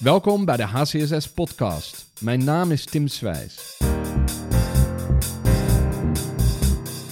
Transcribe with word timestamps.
Welkom 0.00 0.44
bij 0.44 0.56
de 0.56 0.62
HCSS 0.62 1.28
Podcast. 1.32 2.12
Mijn 2.20 2.44
naam 2.44 2.70
is 2.70 2.84
Tim 2.84 3.08
Swijs. 3.08 3.78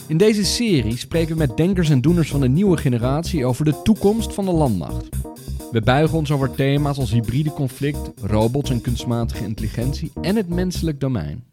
In 0.06 0.16
deze 0.16 0.45
serie 0.45 0.96
spreken 0.96 1.32
we 1.32 1.38
met 1.38 1.56
denkers 1.56 1.90
en 1.90 2.01
doeners 2.01 2.30
van 2.30 2.40
de 2.40 2.48
nieuwe 2.48 2.77
generatie 2.77 3.45
over 3.45 3.64
de 3.64 3.82
toekomst 3.82 4.35
van 4.35 4.45
de 4.45 4.51
landmacht. 4.51 5.09
We 5.72 5.80
buigen 5.80 6.19
ons 6.19 6.30
over 6.30 6.51
thema's 6.51 6.98
als 6.98 7.11
hybride 7.11 7.52
conflict, 7.52 8.11
robots 8.22 8.70
en 8.70 8.80
kunstmatige 8.80 9.45
intelligentie 9.45 10.12
en 10.20 10.36
het 10.36 10.48
menselijk 10.48 11.00
domein. 11.00 11.45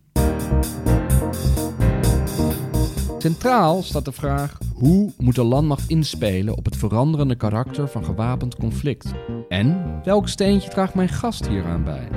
Centraal 3.18 3.84
staat 3.84 4.06
de 4.06 4.12
vraag: 4.12 4.58
hoe 4.74 5.12
moet 5.18 5.36
de 5.36 5.44
landmacht 5.44 5.90
inspelen 5.90 6.58
op 6.58 6.66
het 6.66 6.78
veranderende 6.78 7.36
karakter 7.36 7.88
van 7.88 8.06
gewapend 8.06 8.56
conflict? 8.56 9.14
En 9.56 10.02
welk 10.04 10.28
steentje 10.28 10.70
draagt 10.70 10.94
mijn 10.94 11.10
gast 11.10 11.48
hieraan 11.48 11.84
bij? 11.84 12.10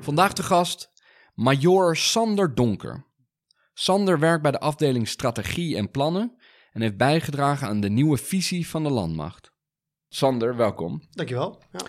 Vandaag 0.00 0.32
de 0.32 0.42
gast 0.42 0.92
Major 1.34 1.96
Sander 1.96 2.54
Donker. 2.54 3.06
Sander 3.72 4.18
werkt 4.18 4.42
bij 4.42 4.50
de 4.50 4.60
afdeling 4.60 5.08
Strategie 5.08 5.76
en 5.76 5.90
Plannen 5.90 6.36
en 6.72 6.80
heeft 6.80 6.96
bijgedragen 6.96 7.68
aan 7.68 7.80
de 7.80 7.90
nieuwe 7.90 8.16
visie 8.16 8.68
van 8.68 8.82
de 8.82 8.90
landmacht. 8.90 9.52
Sander, 10.08 10.56
welkom. 10.56 11.02
Dankjewel. 11.10 11.62
Ja. 11.72 11.80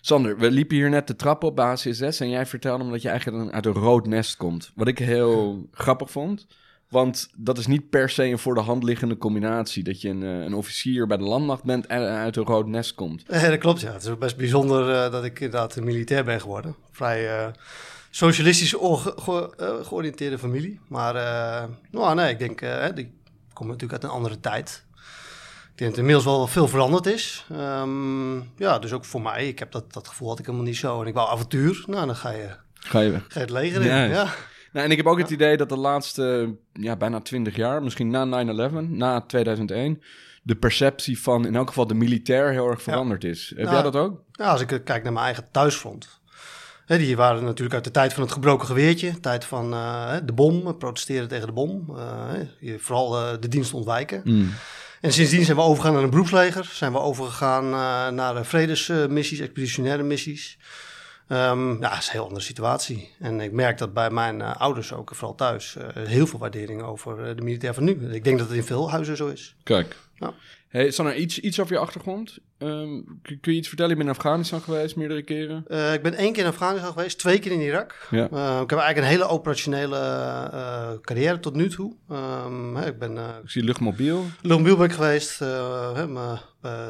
Sander, 0.00 0.38
we 0.38 0.50
liepen 0.50 0.76
hier 0.76 0.90
net 0.90 1.06
de 1.06 1.16
trap 1.16 1.44
op 1.44 1.56
bij 1.56 1.66
HCSS 1.66 2.20
en 2.20 2.28
jij 2.28 2.46
vertelde 2.46 2.84
me 2.84 2.90
dat 2.90 3.02
je 3.02 3.08
eigenlijk 3.08 3.52
uit 3.52 3.66
een 3.66 3.72
rood 3.72 4.06
nest 4.06 4.36
komt. 4.36 4.72
Wat 4.74 4.88
ik 4.88 4.98
heel 4.98 5.68
grappig 5.70 6.10
vond, 6.10 6.46
want 6.94 7.28
dat 7.36 7.58
is 7.58 7.66
niet 7.66 7.90
per 7.90 8.10
se 8.10 8.24
een 8.24 8.38
voor 8.38 8.54
de 8.54 8.60
hand 8.60 8.82
liggende 8.82 9.18
combinatie. 9.18 9.82
Dat 9.82 10.00
je 10.00 10.08
een, 10.08 10.22
eh, 10.22 10.44
een 10.44 10.54
officier 10.54 11.06
bij 11.06 11.16
de 11.16 11.22
landmacht 11.22 11.64
bent 11.64 11.86
en 11.86 12.00
uit 12.00 12.36
een 12.36 12.44
rood 12.44 12.66
nest 12.66 12.94
komt. 12.94 13.22
Eh, 13.28 13.48
dat 13.48 13.58
klopt, 13.58 13.80
ja. 13.80 13.92
Het 13.92 14.02
is 14.02 14.08
ook 14.08 14.18
best 14.18 14.36
bijzonder 14.36 14.88
uh, 14.88 15.12
dat 15.12 15.24
ik 15.24 15.40
inderdaad 15.40 15.76
een 15.76 15.84
militair 15.84 16.24
ben 16.24 16.40
geworden. 16.40 16.74
Vrij 16.90 17.44
uh, 17.44 17.46
socialistisch 18.10 18.74
ge 18.78 19.54
uh, 19.60 19.86
georiënteerde 19.86 20.38
familie. 20.38 20.80
Maar 20.88 21.14
nou, 21.90 22.14
nee, 22.14 22.30
ik 22.30 22.38
denk, 22.38 22.60
ik 22.94 23.08
kom 23.52 23.66
natuurlijk 23.66 23.92
uit 23.92 24.02
een 24.02 24.16
andere 24.18 24.40
tijd. 24.40 24.84
Ik 25.72 25.80
denk 25.80 25.90
dat 25.90 25.92
er 25.92 25.98
inmiddels 25.98 26.24
wel 26.24 26.46
veel 26.46 26.68
veranderd 26.68 27.06
is. 27.06 27.46
Um, 27.52 28.50
ja, 28.56 28.78
dus 28.78 28.92
ook 28.92 29.04
voor 29.04 29.22
mij. 29.22 29.48
Ik 29.48 29.58
heb 29.58 29.72
dat, 29.72 29.92
dat 29.92 30.08
gevoel 30.08 30.28
had 30.28 30.38
ik 30.38 30.46
helemaal 30.46 30.66
niet 30.66 30.76
zo. 30.76 31.00
En 31.00 31.06
ik 31.06 31.14
wou 31.14 31.30
avontuur. 31.30 31.84
Nou, 31.86 32.06
dan 32.06 32.16
ga 32.16 32.30
je, 32.30 32.48
ga 32.74 33.00
je, 33.00 33.10
weg. 33.10 33.22
Ga 33.28 33.28
je 33.32 33.40
het 33.40 33.50
leger 33.50 33.80
in. 33.80 33.86
Ja. 33.86 34.04
ja. 34.04 34.34
Nou, 34.74 34.86
en 34.86 34.92
ik 34.92 34.96
heb 34.96 35.06
ook 35.06 35.18
het 35.18 35.30
idee 35.30 35.56
dat 35.56 35.68
de 35.68 35.76
laatste 35.76 36.56
ja, 36.72 36.96
bijna 36.96 37.20
20 37.20 37.56
jaar, 37.56 37.82
misschien 37.82 38.10
na 38.10 38.44
9-11, 38.70 38.72
na 38.88 39.20
2001, 39.20 40.02
de 40.42 40.56
perceptie 40.56 41.20
van 41.20 41.46
in 41.46 41.54
elk 41.54 41.68
geval 41.68 41.86
de 41.86 41.94
militair 41.94 42.50
heel 42.50 42.70
erg 42.70 42.82
veranderd 42.82 43.24
is. 43.24 43.48
Heb 43.48 43.58
nou, 43.58 43.74
jij 43.74 43.82
dat 43.82 43.96
ook? 43.96 44.22
Ja, 44.32 44.50
als 44.50 44.60
ik 44.60 44.66
kijk 44.66 45.02
naar 45.02 45.12
mijn 45.12 45.24
eigen 45.24 45.44
thuisfront. 45.50 46.20
Hè, 46.86 46.98
die 46.98 47.16
waren 47.16 47.44
natuurlijk 47.44 47.74
uit 47.74 47.84
de 47.84 47.90
tijd 47.90 48.12
van 48.12 48.22
het 48.22 48.32
gebroken 48.32 48.66
geweertje, 48.66 49.20
tijd 49.20 49.44
van 49.44 49.72
uh, 49.72 50.16
de 50.24 50.32
bom, 50.32 50.78
protesteren 50.78 51.28
tegen 51.28 51.46
de 51.46 51.52
bom, 51.52 51.96
uh, 52.60 52.78
vooral 52.78 53.20
uh, 53.20 53.30
de 53.40 53.48
dienst 53.48 53.74
ontwijken. 53.74 54.20
Mm. 54.24 54.50
En 55.00 55.12
sindsdien 55.12 55.44
zijn 55.44 55.56
we 55.56 55.62
overgegaan 55.62 55.94
naar 55.94 56.02
een 56.02 56.10
beroepsleger, 56.10 56.64
zijn 56.72 56.92
we 56.92 56.98
overgegaan 56.98 57.70
naar 58.14 58.44
vredesmissies, 58.44 59.40
expeditionaire 59.40 60.02
missies. 60.02 60.58
Um, 61.28 61.72
ja, 61.80 61.88
dat 61.88 61.98
is 61.98 62.06
een 62.06 62.12
heel 62.12 62.24
andere 62.24 62.40
situatie. 62.40 63.10
En 63.18 63.40
ik 63.40 63.52
merk 63.52 63.78
dat 63.78 63.92
bij 63.92 64.10
mijn 64.10 64.40
uh, 64.40 64.56
ouders 64.56 64.92
ook, 64.92 65.10
vooral 65.14 65.34
thuis, 65.34 65.76
uh, 65.78 66.04
heel 66.06 66.26
veel 66.26 66.38
waardering 66.38 66.82
over 66.82 67.28
uh, 67.28 67.36
de 67.36 67.42
militair 67.42 67.74
van 67.74 67.84
nu. 67.84 68.12
Ik 68.12 68.24
denk 68.24 68.38
dat 68.38 68.48
het 68.48 68.56
in 68.56 68.64
veel 68.64 68.90
huizen 68.90 69.16
zo 69.16 69.28
is. 69.28 69.54
Kijk. 69.62 69.96
Ja. 70.14 70.32
Hey, 70.68 70.90
Sanna, 70.90 71.14
iets, 71.14 71.40
iets 71.40 71.60
over 71.60 71.72
je 71.72 71.78
achtergrond. 71.78 72.38
Um, 72.58 73.20
kun, 73.22 73.40
kun, 73.40 73.52
je 73.52 73.58
iets 73.58 73.68
vertellen? 73.68 73.90
Je 73.90 73.96
bent 73.96 74.08
in 74.08 74.14
Afghanistan 74.14 74.60
geweest 74.60 74.96
meerdere 74.96 75.22
keren? 75.22 75.56
ik 75.94 76.02
ben 76.02 76.14
één 76.14 76.32
keer 76.32 76.42
in 76.42 76.48
Afghanistan 76.48 76.92
geweest, 76.92 77.18
twee 77.18 77.38
keer 77.38 77.52
in 77.52 77.60
Irak. 77.60 78.06
Ja. 78.10 78.24
ik 78.24 78.70
heb 78.70 78.78
eigenlijk 78.78 78.96
een 78.96 79.04
hele 79.04 79.28
operationele 79.28 81.00
carrière 81.02 81.40
tot 81.40 81.54
nu 81.54 81.68
toe. 81.68 81.94
Um, 82.10 82.76
ik 82.76 82.98
ben... 82.98 83.16
ik 83.16 83.50
zie 83.50 83.62
luchtmobiel. 83.62 84.24
Luchtmobiel 84.42 84.76
ben 84.76 84.86
ik 84.86 84.92
geweest. 84.92 85.42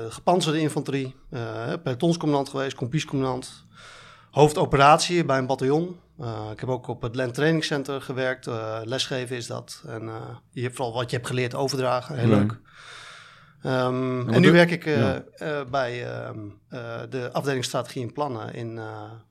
gepanzerde 0.09 0.61
infanterie. 0.61 1.15
pelotonscommandant 1.83 2.49
geweest, 2.49 2.77
kompiescommandant 2.77 3.65
hoofdoperatie 4.35 5.25
bij 5.25 5.39
een 5.39 5.47
bataljon. 5.47 5.97
Uh, 6.21 6.49
ik 6.53 6.61
heb 6.61 6.69
ook 6.69 6.89
op 6.89 7.03
het 7.03 7.15
Land 7.17 7.35
Training 7.35 7.65
Center 7.65 8.01
gewerkt. 8.01 8.47
Uh, 8.47 8.81
lesgeven 8.85 9.37
is 9.37 9.47
dat. 9.47 9.83
En 9.87 10.03
uh, 10.03 10.15
je 10.51 10.63
hebt 10.63 10.77
vooral 10.77 10.95
wat 10.95 11.11
je 11.11 11.17
hebt 11.17 11.29
geleerd 11.29 11.55
overdragen. 11.55 12.17
Heel 12.17 12.29
leuk. 12.29 12.51
Um, 13.67 14.29
en, 14.29 14.35
en 14.35 14.41
nu 14.41 14.53
werk 14.53 14.71
ik 14.71 14.85
ja. 14.85 15.25
bij 15.71 16.27
um, 16.29 16.59
de 17.11 17.31
afdeling 17.33 17.65
strategie 17.65 18.03
en 18.03 18.13
plannen 18.13 18.55
in 18.55 18.81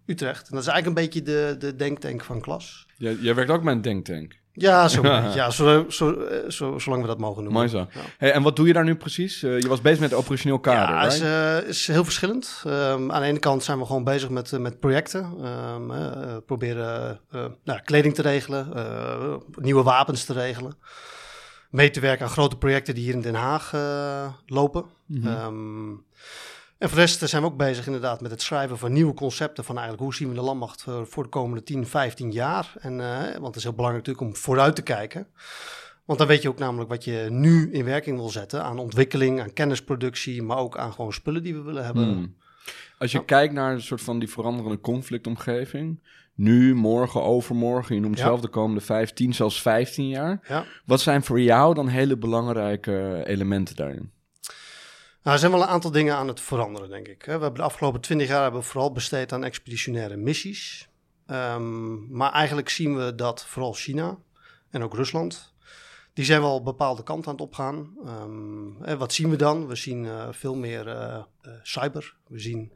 Utrecht. 0.06 0.50
En 0.50 0.56
dat 0.56 0.62
is 0.62 0.68
eigenlijk 0.68 0.86
een 0.86 1.06
beetje 1.06 1.22
de, 1.22 1.56
de 1.60 1.76
denktank 1.76 2.24
van 2.24 2.42
klas. 2.42 2.88
Jij, 2.98 3.16
jij 3.16 3.36
werkt 3.36 3.52
ook 3.52 3.64
bij 3.64 3.74
een 3.74 3.82
denktank? 3.82 4.42
Ja, 4.56 4.88
zo, 4.88 5.02
ja 5.36 5.50
zo, 5.50 5.86
zo, 5.90 6.28
zo, 6.48 6.80
zolang 6.80 7.02
we 7.02 7.08
dat 7.08 7.18
mogen 7.18 7.44
noemen. 7.44 7.62
Mooi 7.62 7.68
zo. 7.68 7.78
Ja. 7.78 8.02
Hey, 8.18 8.32
en 8.32 8.44
wat 8.44 8.56
doe 8.56 8.68
je 8.68 8.74
daar 8.74 8.84
nu 8.84 8.96
precies? 8.96 9.44
Uh, 9.44 9.60
je 9.60 9.68
was 9.68 9.82
bezig 9.82 10.00
met 10.00 10.10
het 10.10 10.20
operationeel 10.20 10.60
kader, 10.60 10.96
Ja, 10.96 11.04
het 11.04 11.14
is, 11.14 11.22
uh, 11.22 11.68
is, 11.68 11.88
heel 11.88 12.04
verschillend. 12.04 12.64
Um, 12.68 13.12
aan 13.12 13.22
de 13.22 13.28
ene 13.28 13.40
kant 13.40 13.64
zijn 13.64 13.80
we 13.80 13.86
gewoon 13.86 14.04
bezig 14.04 14.30
met, 14.30 14.52
met 14.52 14.80
projecten. 14.80 15.46
Um, 15.46 16.44
proberen 16.46 17.20
nou, 17.64 17.80
kleding 17.84 18.16
te 18.16 18.22
regelen, 18.22 18.68
nieuwe 19.56 19.84
wapens 19.84 20.26
te 20.26 20.34
regelen. 20.34 20.78
Mee 21.70 21.90
te 21.90 22.00
werken 22.00 22.26
aan 22.26 22.32
grote 22.32 22.58
projecten 22.58 22.96
die 22.96 23.04
hier 23.04 23.14
in 23.14 23.22
Den 23.22 23.36
Haag 23.36 23.72
lopen. 24.46 24.86
Mm 25.06 25.22
-hmm. 25.24 25.46
um, 25.46 26.06
en 26.78 26.90
voor 26.90 26.98
de 26.98 27.04
rest 27.04 27.30
zijn 27.30 27.42
we 27.42 27.48
ook 27.48 27.58
bezig 27.58 27.86
inderdaad 27.86 28.22
met 28.22 28.32
het 28.32 28.42
schrijven 28.42 28.78
van 28.78 28.94
nieuwe 28.94 29.14
concepten 29.14 29.64
van 29.64 29.76
eigenlijk 29.76 30.04
hoe 30.04 30.16
zien 30.16 30.30
we 30.30 30.36
de 30.36 30.42
landmacht 30.42 30.86
voor 31.04 31.24
de 31.24 31.30
komende 31.30 31.64
10, 31.64 31.88
15 31.88 32.32
jaar. 32.32 32.74
En, 32.80 33.00
uh, 33.00 33.22
want 33.22 33.46
het 33.46 33.56
is 33.56 33.64
heel 33.64 33.74
belangrijk 33.74 34.08
natuurlijk 34.08 34.36
om 34.36 34.42
vooruit 34.44 34.76
te 34.76 34.82
kijken. 34.82 35.28
Want 36.06 36.20
dan 36.20 36.28
weet 36.28 36.42
je 36.42 36.50
ook 36.50 36.58
namelijk 36.58 36.90
wat 36.90 37.04
je 37.04 37.28
nu 37.30 37.72
in 37.72 37.86
werking 37.86 38.18
wil 38.18 38.30
zetten 38.30 38.64
aan 38.64 38.80
ontwikkeling, 38.80 39.42
aan 39.42 39.54
kennisproductie, 39.54 40.44
maar 40.44 40.58
ook 40.58 40.78
aan 40.78 40.94
gewoon 40.94 41.14
spullen 41.14 41.44
die 41.44 41.54
we 41.54 41.62
willen 41.62 41.86
hebben. 41.86 42.04
Hmm. 42.04 42.36
Als 42.98 43.12
je 43.12 43.26
kijkt 43.26 43.54
naar 43.54 43.74
een 43.74 43.82
soort 43.82 44.02
van 44.02 44.20
die 44.20 44.30
veranderende 44.30 44.80
conflictomgeving, 44.80 46.02
nu, 46.36 46.76
morgen, 46.76 47.24
overmorgen, 47.24 47.96
je 47.96 48.02
noemt 48.02 48.18
ja. 48.18 48.24
zelf 48.24 48.42
de 48.42 48.48
komende 48.48 48.82
15, 48.82 49.34
zelfs 49.34 49.62
15 49.62 50.08
jaar. 50.08 50.40
Ja. 50.48 50.66
Wat 50.86 51.02
zijn 51.02 51.24
voor 51.24 51.42
jou 51.42 51.74
dan 51.74 51.88
hele 51.88 52.18
belangrijke 52.18 53.24
elementen 53.26 53.76
daarin? 53.76 54.12
Nou, 55.24 55.36
er 55.36 55.40
zijn 55.40 55.52
wel 55.52 55.62
een 55.62 55.68
aantal 55.68 55.92
dingen 55.92 56.16
aan 56.16 56.28
het 56.28 56.42
veranderen, 56.42 56.90
denk 56.90 57.08
ik. 57.08 57.24
We 57.26 57.32
hebben 57.32 57.54
de 57.54 57.62
afgelopen 57.62 58.02
twintig 58.02 58.28
jaar 58.28 58.42
hebben 58.42 58.62
we 58.62 58.66
vooral 58.66 58.92
besteed 58.92 59.34
aan 59.34 59.44
expeditionaire 59.44 60.16
missies. 60.16 60.90
Um, 61.28 62.08
maar 62.10 62.32
eigenlijk 62.32 62.70
zien 62.70 62.98
we 62.98 63.16
dat 63.16 63.46
vooral 63.46 63.74
China 63.74 64.18
en 64.70 64.84
ook 64.84 64.94
Rusland, 64.94 65.54
die 66.14 66.26
zijn 66.26 66.42
wel 66.42 66.64
bepaalde 66.64 67.04
kant 67.04 67.28
aan 67.28 67.34
het 67.34 67.42
opgaan. 67.42 67.98
En 68.82 68.98
wat 68.98 69.14
zien 69.14 69.30
we 69.30 69.36
dan? 69.36 69.68
We 69.68 69.76
zien 69.76 70.04
uh, 70.04 70.28
veel 70.32 70.56
meer 70.56 70.88
uh, 70.88 70.94
uh, 70.94 71.54
cyber. 71.64 72.16
We 72.28 72.40
zien 72.40 72.72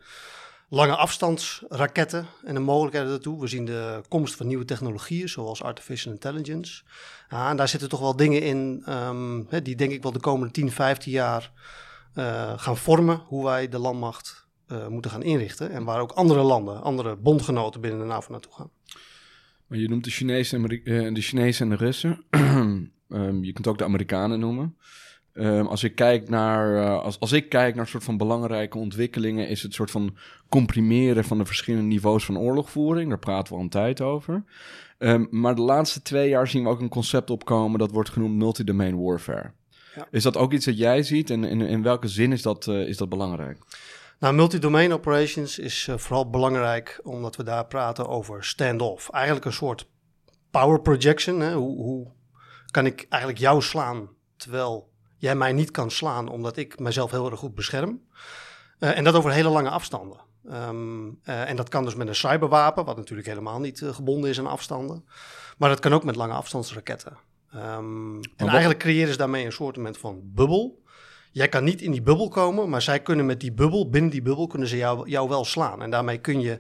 lange 0.70 0.96
afstandsraketten 0.96 2.26
en 2.44 2.54
de 2.54 2.60
mogelijkheden 2.60 3.10
daartoe. 3.10 3.40
We 3.40 3.48
zien 3.48 3.66
de 3.66 4.02
komst 4.08 4.36
van 4.36 4.48
nieuwe 4.48 4.66
technologieën, 4.66 5.30
zoals 5.30 5.64
artificial 5.64 6.14
intelligence. 6.14 6.84
En 7.30 7.58
daar 7.58 7.68
zitten 7.68 7.90
toch 7.90 8.00
wel 8.00 8.16
dingen 8.16 8.42
in 8.42 8.84
um, 8.90 9.48
die 9.64 9.76
denk 9.76 9.92
ik 9.92 10.04
wel 10.04 10.12
de 10.12 10.20
komende 10.20 10.54
10, 10.54 10.72
15 10.72 11.12
jaar 11.12 11.52
gaan 12.58 12.78
vormen 12.78 13.22
hoe 13.26 13.44
wij 13.44 13.70
de 13.70 13.80
landmacht 13.80 14.48
uh, 14.72 14.88
moeten 14.88 15.12
gaan 15.12 15.24
inrichten. 15.24 15.72
En 15.72 15.84
waar 15.84 16.00
ook 16.00 16.12
andere 16.12 16.42
landen, 16.42 16.82
andere 16.82 17.16
bondgenoten 17.16 17.82
binnen 17.82 18.00
de 18.00 18.06
NAVO 18.06 18.32
naartoe 18.32 18.54
gaan. 18.54 18.70
Je 19.68 19.90
noemt 19.90 20.04
de 20.04 20.10
Chinezen 20.10 20.64
en, 20.64 20.82
uh, 20.84 21.14
de, 21.14 21.22
Chinezen 21.22 21.72
en 21.72 21.78
de 21.78 21.84
Russen. 21.84 22.24
um, 23.10 23.44
je 23.48 23.54
kunt 23.54 23.68
ook 23.68 23.78
de 23.78 23.84
Amerikanen 23.84 24.40
noemen. 24.40 24.78
Um, 25.34 25.68
als, 25.68 25.84
ik 25.84 25.96
kijk 25.96 26.30
naar, 26.30 26.90
als, 27.00 27.20
als 27.20 27.32
ik 27.32 27.50
kijk 27.50 27.76
naar 27.76 27.88
soort 27.88 28.04
van 28.04 28.18
belangrijke 28.18 28.78
ontwikkelingen, 28.78 29.48
is 29.48 29.64
het 29.64 29.74
soort 29.74 29.92
van 29.92 30.16
comprimeren 30.50 31.24
van 31.24 31.38
de 31.38 31.46
verschillende 31.46 31.88
niveaus 31.88 32.26
van 32.26 32.38
oorlogvoering. 32.38 33.10
Daar 33.10 33.20
praten 33.20 33.48
we 33.48 33.58
al 33.58 33.64
een 33.64 33.70
tijd 33.70 34.02
over. 34.02 34.44
Um, 34.98 35.28
maar 35.32 35.56
de 35.56 35.62
laatste 35.62 36.02
twee 36.02 36.30
jaar 36.30 36.48
zien 36.48 36.64
we 36.64 36.70
ook 36.70 36.82
een 36.82 36.90
concept 36.90 37.30
opkomen 37.30 37.80
dat 37.80 37.92
wordt 37.92 38.10
genoemd 38.10 38.36
multi-domain 38.36 39.04
warfare. 39.04 39.52
Ja. 39.98 40.08
Is 40.12 40.24
dat 40.24 40.38
ook 40.38 40.54
iets 40.54 40.66
dat 40.66 40.78
jij 40.78 41.04
ziet 41.04 41.30
en 41.30 41.44
in, 41.44 41.62
in 41.62 41.84
welke 41.84 42.08
zin 42.08 42.32
is 42.32 42.42
dat, 42.42 42.66
uh, 42.68 42.88
is 42.88 42.98
dat 42.98 43.10
belangrijk? 43.10 43.58
Nou, 44.20 44.34
multi-domain 44.34 44.94
operations 44.94 45.60
is 45.60 45.88
uh, 45.88 45.98
vooral 45.98 46.30
belangrijk 46.30 47.00
omdat 47.04 47.36
we 47.36 47.44
daar 47.44 47.66
praten 47.66 48.08
over 48.08 48.44
stand-off. 48.44 49.10
Eigenlijk 49.10 49.46
een 49.46 49.54
soort 49.54 49.90
power 50.52 50.82
projection. 50.82 51.40
Hè? 51.40 51.54
Hoe, 51.54 51.82
hoe 51.84 52.12
kan 52.72 52.86
ik 52.86 53.06
eigenlijk 53.10 53.42
jou 53.42 53.62
slaan 53.62 54.10
terwijl 54.36 54.90
jij 55.18 55.36
mij 55.36 55.54
niet 55.54 55.72
kan 55.72 55.92
slaan 55.92 56.30
omdat 56.30 56.58
ik 56.58 56.80
mezelf 56.80 57.12
heel 57.12 57.32
erg 57.32 57.40
goed 57.40 57.56
bescherm? 57.56 58.02
Uh, 58.80 58.98
en 58.98 59.04
dat 59.04 59.16
over 59.16 59.32
hele 59.32 59.50
lange 59.50 59.70
afstanden. 59.70 60.20
Um, 60.52 61.20
en 61.24 61.56
dat 61.56 61.70
kan 61.70 61.84
dus 61.84 61.96
met 61.96 62.08
een 62.08 62.16
cyberwapen, 62.16 62.86
wat 62.86 62.98
natuurlijk 62.98 63.28
helemaal 63.28 63.60
niet 63.60 63.82
gebonden 63.86 64.30
is 64.30 64.40
aan 64.40 64.48
afstanden. 64.48 65.06
Maar 65.58 65.70
dat 65.70 65.80
kan 65.80 65.94
ook 65.94 66.04
met 66.04 66.16
lange 66.16 66.34
afstandsraketten. 66.34 67.18
Um, 67.58 68.20
en 68.36 68.48
eigenlijk 68.48 68.80
creëren 68.80 69.12
ze 69.12 69.18
daarmee 69.18 69.46
een 69.46 69.52
soort 69.52 69.78
van 69.92 70.22
bubbel. 70.24 70.84
Jij 71.32 71.48
kan 71.48 71.64
niet 71.64 71.82
in 71.82 71.92
die 71.92 72.02
bubbel 72.02 72.28
komen, 72.28 72.70
maar 72.70 72.82
zij 72.82 73.00
kunnen 73.00 73.26
met 73.26 73.40
die 73.40 73.54
bubbel, 73.54 73.90
binnen 73.90 74.12
die 74.12 74.22
bubbel, 74.22 74.48
kunnen 74.48 74.68
ze 74.68 74.78
jou, 74.78 75.10
jou 75.10 75.30
wel 75.30 75.46
slaan. 75.46 75.82
En 75.82 75.90
daarmee 75.90 76.18
kun 76.18 76.40
je 76.40 76.60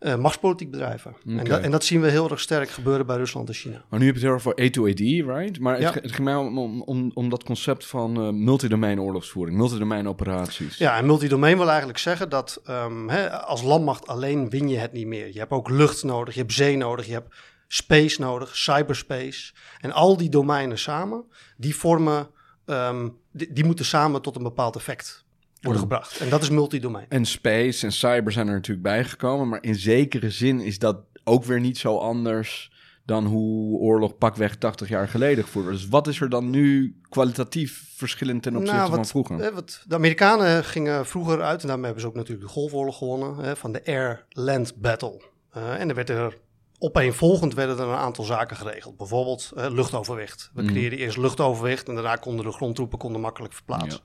uh, 0.00 0.16
machtspolitiek 0.16 0.70
bedrijven. 0.70 1.16
En, 1.26 1.44
dat, 1.44 1.60
en, 1.60 1.70
dat, 1.70 1.84
zien 1.84 2.00
we 2.00 2.08
heel 2.08 2.30
erg 2.30 2.40
sterk 2.40 2.70
gebeuren 2.70 3.06
bij 3.06 3.16
Rusland 3.16 3.48
en 3.48 3.54
China. 3.54 3.84
Maar 3.88 3.98
nu 4.00 4.06
heb 4.06 4.14
je 4.16 4.26
het 4.26 4.42
heel 4.42 4.54
erg 4.54 4.72
voor 4.72 4.92
A2AD, 4.92 5.26
right? 5.26 5.60
Maar 5.60 5.80
het, 5.80 5.94
het 5.94 6.12
ging 6.12 6.24
mij 6.24 6.34
om, 6.34 6.82
om, 6.82 7.10
om, 7.14 7.28
dat 7.28 7.44
concept 7.44 7.86
van 7.86 8.26
uh, 8.26 8.30
multidomein 8.30 9.00
oorlogsvoering, 9.00 9.56
multidomein 9.56 10.08
operaties. 10.08 10.76
Ja, 10.76 10.96
en 10.96 11.06
multidomein 11.06 11.56
wil 11.56 11.68
eigenlijk 11.68 11.98
zeggen 11.98 12.28
dat 12.28 12.62
um, 12.68 13.08
hè, 13.08 13.30
als 13.30 13.62
landmacht 13.62 14.06
alleen 14.06 14.50
win 14.50 14.68
je 14.68 14.78
het 14.78 14.92
niet 14.92 15.06
meer. 15.06 15.26
Je 15.32 15.38
hebt 15.38 15.50
ook 15.50 15.70
lucht 15.70 16.04
nodig, 16.04 16.34
je 16.34 16.40
hebt 16.40 16.52
zee 16.52 16.76
nodig, 16.76 17.06
je 17.06 17.12
hebt 17.12 17.34
space 17.72 18.20
nodig, 18.20 18.56
cyberspace. 18.56 19.52
En 19.80 19.92
al 19.92 20.16
die 20.16 20.28
domeinen 20.28 20.78
samen, 20.78 21.24
die 21.56 21.76
vormen, 21.76 22.28
um, 22.66 23.16
die, 23.32 23.52
die 23.52 23.64
moeten 23.64 23.84
samen 23.84 24.22
tot 24.22 24.36
een 24.36 24.42
bepaald 24.42 24.76
effect 24.76 25.24
worden 25.60 25.80
gebracht. 25.80 26.20
En 26.20 26.28
dat 26.28 26.42
is 26.42 26.50
multidomein. 26.50 27.06
En 27.08 27.24
space 27.24 27.86
en 27.86 27.92
cyber 27.92 28.32
zijn 28.32 28.46
er 28.46 28.54
natuurlijk 28.54 28.86
bijgekomen, 28.86 29.48
maar 29.48 29.62
in 29.62 29.74
zekere 29.74 30.30
zin 30.30 30.60
is 30.60 30.78
dat 30.78 30.96
ook 31.24 31.44
weer 31.44 31.60
niet 31.60 31.78
zo 31.78 31.98
anders 31.98 32.70
dan 33.04 33.24
hoe 33.24 33.78
oorlog 33.78 34.18
pakweg 34.18 34.56
80 34.56 34.88
jaar 34.88 35.08
geleden 35.08 35.44
gevoerd 35.44 35.66
werd. 35.66 35.78
Dus 35.78 35.88
wat 35.88 36.06
is 36.06 36.20
er 36.20 36.28
dan 36.28 36.50
nu 36.50 36.96
kwalitatief 37.08 37.92
verschillend 37.96 38.42
ten 38.42 38.56
opzichte 38.56 38.76
nou, 38.76 38.90
van 38.90 39.06
vroeger? 39.06 39.52
wat, 39.54 39.84
de 39.86 39.94
Amerikanen 39.94 40.64
gingen 40.64 41.06
vroeger 41.06 41.42
uit, 41.42 41.60
en 41.60 41.66
daarmee 41.66 41.84
hebben 41.84 42.02
ze 42.02 42.08
ook 42.08 42.14
natuurlijk 42.14 42.46
de 42.46 42.52
Golfoorlog 42.52 42.98
gewonnen, 42.98 43.56
van 43.56 43.72
de 43.72 43.84
Air-Land 43.84 44.74
Battle. 44.76 45.22
Uh, 45.56 45.80
en 45.80 45.88
er 45.88 45.94
werd 45.94 46.10
er 46.10 46.38
opeenvolgend 46.82 47.54
werden 47.54 47.78
er 47.78 47.86
een 47.86 47.98
aantal 47.98 48.24
zaken 48.24 48.56
geregeld. 48.56 48.96
Bijvoorbeeld 48.96 49.52
uh, 49.56 49.66
luchtoverwicht. 49.68 50.50
We 50.54 50.62
mm. 50.62 50.68
creëerden 50.68 50.98
eerst 50.98 51.16
luchtoverwicht 51.16 51.88
en 51.88 51.94
daarna 51.94 52.16
konden 52.16 52.44
de 52.44 52.52
grondtroepen 52.52 52.98
konden 52.98 53.20
makkelijk 53.20 53.54
verplaatsen. 53.54 54.00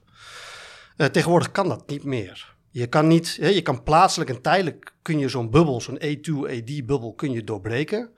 Ja. 0.96 1.04
Uh, 1.04 1.12
tegenwoordig 1.12 1.52
kan 1.52 1.68
dat 1.68 1.88
niet 1.88 2.04
meer. 2.04 2.54
Je 2.70 2.86
kan 2.86 3.06
niet, 3.06 3.36
hè, 3.40 3.48
je 3.48 3.62
kan 3.62 3.82
plaatselijk 3.82 4.30
en 4.30 4.42
tijdelijk 4.42 4.94
kun 5.02 5.18
je 5.18 5.28
zo'n 5.28 5.50
bubbel, 5.50 5.80
zo'n 5.80 6.00
A2-AD-bubbel, 6.02 7.14
kun 7.14 7.32
je 7.32 7.44
doorbreken. 7.44 8.10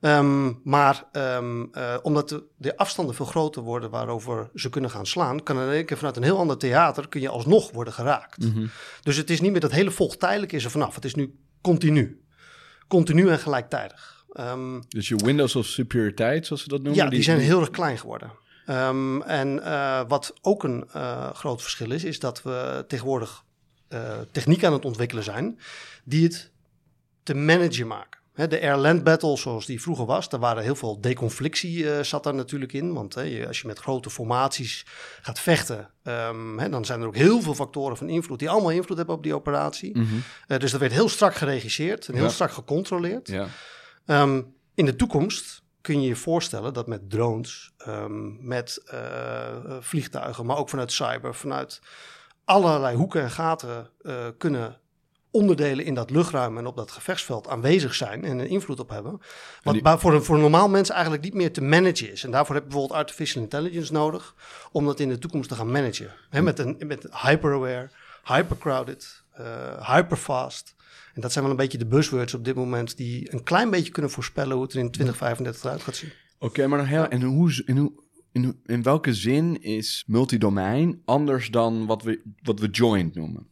Um, 0.00 0.60
maar 0.64 1.04
um, 1.12 1.68
uh, 1.72 1.94
omdat 2.02 2.28
de, 2.28 2.44
de, 2.56 2.76
afstanden 2.76 3.14
veel 3.14 3.26
groter 3.26 3.62
worden 3.62 3.90
waarover 3.90 4.50
ze 4.54 4.70
kunnen 4.70 4.90
gaan 4.90 5.06
slaan, 5.06 5.42
kan 5.42 5.60
in 5.60 5.68
één 5.68 5.84
keer 5.84 5.96
vanuit 5.96 6.16
een 6.16 6.22
heel 6.22 6.38
ander 6.38 6.58
theater 6.58 7.08
kun 7.08 7.20
je 7.20 7.28
alsnog 7.28 7.70
worden 7.70 7.92
geraakt. 7.92 8.44
Mm 8.44 8.52
-hmm. 8.52 8.70
Dus 9.02 9.16
het 9.16 9.30
is 9.30 9.40
niet 9.40 9.52
meer 9.52 9.60
dat 9.60 9.70
hele 9.70 9.90
volk 9.90 10.14
tijdelijk 10.14 10.52
is 10.52 10.64
er 10.64 10.70
vanaf. 10.70 10.94
Het 10.94 11.04
is 11.04 11.14
nu 11.14 11.38
continu. 11.60 12.25
Continu 12.88 13.28
en 13.28 13.38
gelijktijdig. 13.38 14.24
Um, 14.40 14.82
dus 14.88 15.08
je 15.08 15.16
windows 15.16 15.56
of 15.56 15.66
superioriteit, 15.66 16.46
zoals 16.46 16.62
ze 16.62 16.68
dat 16.68 16.82
noemen? 16.82 17.02
Ja, 17.02 17.08
die, 17.08 17.14
die 17.14 17.22
zijn 17.22 17.38
heel 17.38 17.60
erg 17.60 17.70
klein 17.70 17.98
geworden. 17.98 18.32
Um, 18.68 19.22
en 19.22 19.56
uh, 19.56 20.00
wat 20.08 20.34
ook 20.42 20.64
een 20.64 20.88
uh, 20.96 21.30
groot 21.30 21.62
verschil 21.62 21.90
is, 21.90 22.04
is 22.04 22.20
dat 22.20 22.42
we 22.42 22.84
tegenwoordig 22.88 23.44
uh, 23.88 24.18
techniek 24.32 24.64
aan 24.64 24.72
het 24.72 24.84
ontwikkelen 24.84 25.24
zijn 25.24 25.58
die 26.04 26.24
het 26.24 26.50
te 27.22 27.34
managen 27.34 27.86
maken. 27.86 28.20
De 28.36 28.60
air-land 28.60 29.04
battle 29.04 29.36
zoals 29.36 29.66
die 29.66 29.82
vroeger 29.82 30.06
was, 30.06 30.28
daar 30.28 30.40
waren 30.40 30.62
heel 30.62 30.74
veel 30.74 31.00
deconflictie 31.00 32.04
zat 32.04 32.24
daar 32.24 32.34
natuurlijk 32.34 32.72
in. 32.72 32.92
Want 32.92 33.14
he, 33.14 33.44
als 33.46 33.60
je 33.60 33.66
met 33.66 33.78
grote 33.78 34.10
formaties 34.10 34.86
gaat 35.20 35.40
vechten, 35.40 35.90
um, 36.02 36.58
he, 36.58 36.68
dan 36.68 36.84
zijn 36.84 37.00
er 37.00 37.06
ook 37.06 37.16
heel 37.16 37.40
veel 37.40 37.54
factoren 37.54 37.96
van 37.96 38.08
invloed 38.08 38.38
die 38.38 38.50
allemaal 38.50 38.70
invloed 38.70 38.96
hebben 38.96 39.14
op 39.14 39.22
die 39.22 39.34
operatie. 39.34 39.98
Mm 39.98 40.06
-hmm. 40.06 40.58
dus 40.58 40.70
dat 40.70 40.80
werd 40.80 40.92
heel 40.92 41.08
strak 41.08 41.34
geregisseerd 41.34 42.08
en 42.08 42.14
heel 42.14 42.22
ja. 42.22 42.30
strak 42.30 42.50
gecontroleerd. 42.50 43.28
Ja. 43.28 43.46
Um, 44.22 44.54
in 44.74 44.84
de 44.84 44.96
toekomst 44.96 45.62
kun 45.80 46.00
je 46.00 46.08
je 46.08 46.16
voorstellen 46.16 46.74
dat 46.74 46.86
met 46.86 47.10
drones, 47.10 47.72
um, 47.88 48.38
met 48.40 48.82
uh, 48.94 49.76
vliegtuigen, 49.80 50.46
maar 50.46 50.56
ook 50.56 50.68
vanuit 50.68 50.92
cyber, 50.92 51.34
vanuit 51.34 51.80
allerlei 52.44 52.96
hoeken 52.96 53.22
en 53.22 53.30
gaten 53.30 53.90
kunnen 54.38 54.80
onderdelen 55.36 55.84
in 55.84 55.94
dat 55.94 56.10
luchtruim 56.10 56.58
en 56.58 56.66
op 56.66 56.76
dat 56.76 56.90
gevechtsveld 56.90 57.48
aanwezig 57.48 57.94
zijn 57.94 58.24
en 58.24 58.38
een 58.38 58.48
invloed 58.48 58.80
op 58.80 58.88
hebben. 58.90 59.20
Wat 59.62 59.74
die... 59.74 59.82
voor, 59.98 60.14
een, 60.14 60.22
voor 60.22 60.34
een 60.34 60.40
normaal 60.40 60.68
mens 60.68 60.90
eigenlijk 60.90 61.22
niet 61.22 61.34
meer 61.34 61.52
te 61.52 61.62
managen 61.62 62.12
is. 62.12 62.24
En 62.24 62.30
daarvoor 62.30 62.54
heb 62.54 62.64
je 62.64 62.70
bijvoorbeeld 62.70 63.00
artificial 63.00 63.42
intelligence 63.42 63.92
nodig 63.92 64.34
om 64.72 64.84
dat 64.84 65.00
in 65.00 65.08
de 65.08 65.18
toekomst 65.18 65.48
te 65.48 65.54
gaan 65.54 65.70
managen. 65.70 66.10
He, 66.30 66.42
met, 66.42 66.58
een, 66.58 66.82
met 66.86 67.08
hyper-aware, 67.10 67.90
hyper-crowded, 68.24 69.22
uh, 69.40 69.94
hyper-fast. 69.94 70.74
En 71.14 71.20
dat 71.20 71.32
zijn 71.32 71.44
wel 71.44 71.52
een 71.52 71.60
beetje 71.60 71.78
de 71.78 71.86
buzzwords 71.86 72.34
op 72.34 72.44
dit 72.44 72.54
moment 72.54 72.96
die 72.96 73.32
een 73.32 73.42
klein 73.42 73.70
beetje 73.70 73.92
kunnen 73.92 74.10
voorspellen 74.10 74.54
hoe 74.54 74.62
het 74.62 74.72
er 74.72 74.78
in 74.78 74.90
2035 74.90 75.64
eruit 75.64 75.82
gaat 75.82 75.96
zien. 75.96 76.12
Oké, 76.38 76.66
maar 76.66 76.78
dan 76.78 76.86
heel, 76.86 77.08
en 77.08 77.22
hoe, 77.22 77.62
in, 77.64 77.76
hoe, 77.76 77.92
in, 78.32 78.60
in 78.64 78.82
welke 78.82 79.14
zin 79.14 79.62
is 79.62 80.04
multidomein 80.06 81.02
anders 81.04 81.50
dan 81.50 81.86
wat 81.86 82.02
we, 82.02 82.22
wat 82.42 82.60
we 82.60 82.68
joint 82.68 83.14
noemen? 83.14 83.46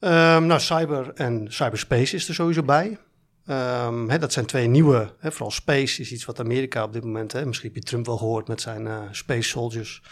Um, 0.00 0.46
nou, 0.46 0.60
cyber 0.60 1.12
en 1.14 1.46
cyberspace 1.48 2.16
is 2.16 2.28
er 2.28 2.34
sowieso 2.34 2.62
bij. 2.62 2.98
Um, 3.46 4.10
hè, 4.10 4.18
dat 4.18 4.32
zijn 4.32 4.46
twee 4.46 4.66
nieuwe, 4.66 5.12
hè, 5.18 5.30
vooral 5.30 5.50
space 5.50 6.00
is 6.00 6.12
iets 6.12 6.24
wat 6.24 6.40
Amerika 6.40 6.82
op 6.82 6.92
dit 6.92 7.04
moment, 7.04 7.32
hè, 7.32 7.46
misschien 7.46 7.68
heb 7.68 7.82
je 7.82 7.88
Trump 7.88 8.06
wel 8.06 8.16
gehoord 8.16 8.48
met 8.48 8.60
zijn 8.60 8.86
uh, 8.86 8.98
space 9.10 9.48
soldiers. 9.48 10.02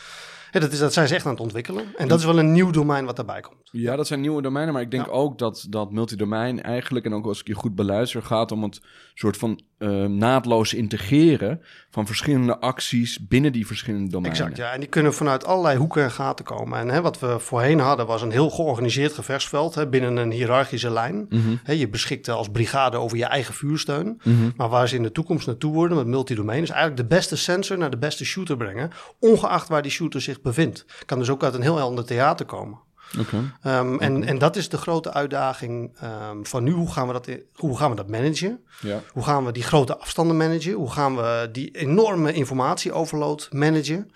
Dat, 0.50 0.72
is, 0.72 0.78
dat 0.78 0.92
zijn 0.92 1.08
ze 1.08 1.14
echt 1.14 1.24
aan 1.24 1.32
het 1.32 1.40
ontwikkelen. 1.40 1.86
En 1.96 2.08
dat 2.08 2.18
is 2.18 2.24
wel 2.24 2.38
een 2.38 2.52
nieuw 2.52 2.70
domein 2.70 3.04
wat 3.04 3.16
daarbij 3.16 3.40
komt. 3.40 3.67
Ja, 3.72 3.96
dat 3.96 4.06
zijn 4.06 4.20
nieuwe 4.20 4.42
domeinen. 4.42 4.72
Maar 4.74 4.82
ik 4.82 4.90
denk 4.90 5.06
ook 5.10 5.38
dat, 5.38 5.66
dat 5.70 5.92
multidomein 5.92 6.62
eigenlijk, 6.62 7.04
en 7.04 7.14
ook 7.14 7.26
als 7.26 7.40
ik 7.40 7.46
je 7.46 7.54
goed 7.54 7.74
beluister, 7.74 8.22
gaat 8.22 8.52
om 8.52 8.62
het 8.62 8.80
soort 9.14 9.36
van 9.36 9.60
uh, 9.78 10.04
naadloos 10.04 10.74
integreren 10.74 11.60
van 11.90 12.06
verschillende 12.06 12.58
acties 12.58 13.26
binnen 13.26 13.52
die 13.52 13.66
verschillende 13.66 14.10
domeinen. 14.10 14.40
Exact, 14.40 14.56
ja. 14.56 14.72
En 14.72 14.80
die 14.80 14.88
kunnen 14.88 15.14
vanuit 15.14 15.44
allerlei 15.44 15.78
hoeken 15.78 16.02
en 16.02 16.10
gaten 16.10 16.44
komen. 16.44 16.78
En 16.78 16.88
hè, 16.88 17.00
wat 17.00 17.18
we 17.18 17.38
voorheen 17.38 17.78
hadden 17.78 18.06
was 18.06 18.22
een 18.22 18.30
heel 18.30 18.50
georganiseerd 18.50 19.12
gevechtsveld 19.12 19.74
hè, 19.74 19.88
binnen 19.88 20.16
een 20.16 20.30
hiërarchische 20.30 20.90
lijn. 20.90 21.26
Mm 21.28 21.46
hè, 21.62 21.72
je 21.72 21.88
beschikte 21.88 22.32
als 22.32 22.48
brigade 22.48 22.96
over 22.96 23.16
je 23.16 23.24
eigen 23.24 23.54
vuursteun. 23.54 24.06
Mm 24.06 24.38
-hmm. 24.38 24.52
Maar 24.56 24.68
waar 24.68 24.88
ze 24.88 24.96
in 24.96 25.02
de 25.02 25.12
toekomst 25.12 25.46
naartoe 25.46 25.72
worden 25.72 25.96
met 25.96 26.06
multidomein 26.06 26.62
is 26.62 26.70
eigenlijk 26.70 27.00
de 27.00 27.16
beste 27.16 27.36
sensor 27.36 27.78
naar 27.78 27.90
de 27.90 27.98
beste 27.98 28.24
shooter 28.24 28.56
brengen, 28.56 28.90
ongeacht 29.18 29.68
waar 29.68 29.82
die 29.82 29.90
shooter 29.90 30.20
zich 30.20 30.40
bevindt. 30.40 30.86
Kan 31.06 31.18
dus 31.18 31.30
ook 31.30 31.42
uit 31.42 31.54
een 31.54 31.62
heel 31.62 31.80
ander 31.80 32.04
theater 32.04 32.46
komen. 32.46 32.86
Okay. 33.18 33.78
Um, 33.78 34.00
en, 34.00 34.24
en 34.24 34.38
dat 34.38 34.56
is 34.56 34.68
de 34.68 34.76
grote 34.76 35.12
uitdaging 35.12 35.96
um, 36.02 36.46
van 36.46 36.64
nu. 36.64 36.72
Hoe 36.72 36.92
gaan 36.92 37.06
we 37.06 37.12
dat, 37.12 37.28
hoe 37.54 37.76
gaan 37.76 37.90
we 37.90 37.96
dat 37.96 38.08
managen? 38.08 38.60
Ja. 38.80 39.02
Hoe 39.12 39.22
gaan 39.22 39.44
we 39.44 39.52
die 39.52 39.62
grote 39.62 39.98
afstanden 39.98 40.36
managen? 40.36 40.72
Hoe 40.72 40.90
gaan 40.90 41.16
we 41.16 41.48
die 41.52 41.70
enorme 41.70 42.32
informatieoverload 42.32 43.48
managen? 43.52 44.10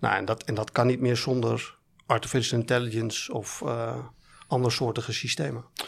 Nou, 0.00 0.16
en 0.16 0.24
dat, 0.24 0.42
en 0.42 0.54
dat 0.54 0.72
kan 0.72 0.86
niet 0.86 1.00
meer 1.00 1.16
zonder 1.16 1.76
artificial 2.06 2.60
intelligence 2.60 3.32
of 3.32 3.62
uh, 3.64 3.96
andersoortige 4.46 5.12
systemen. 5.12 5.64
Oké, 5.64 5.84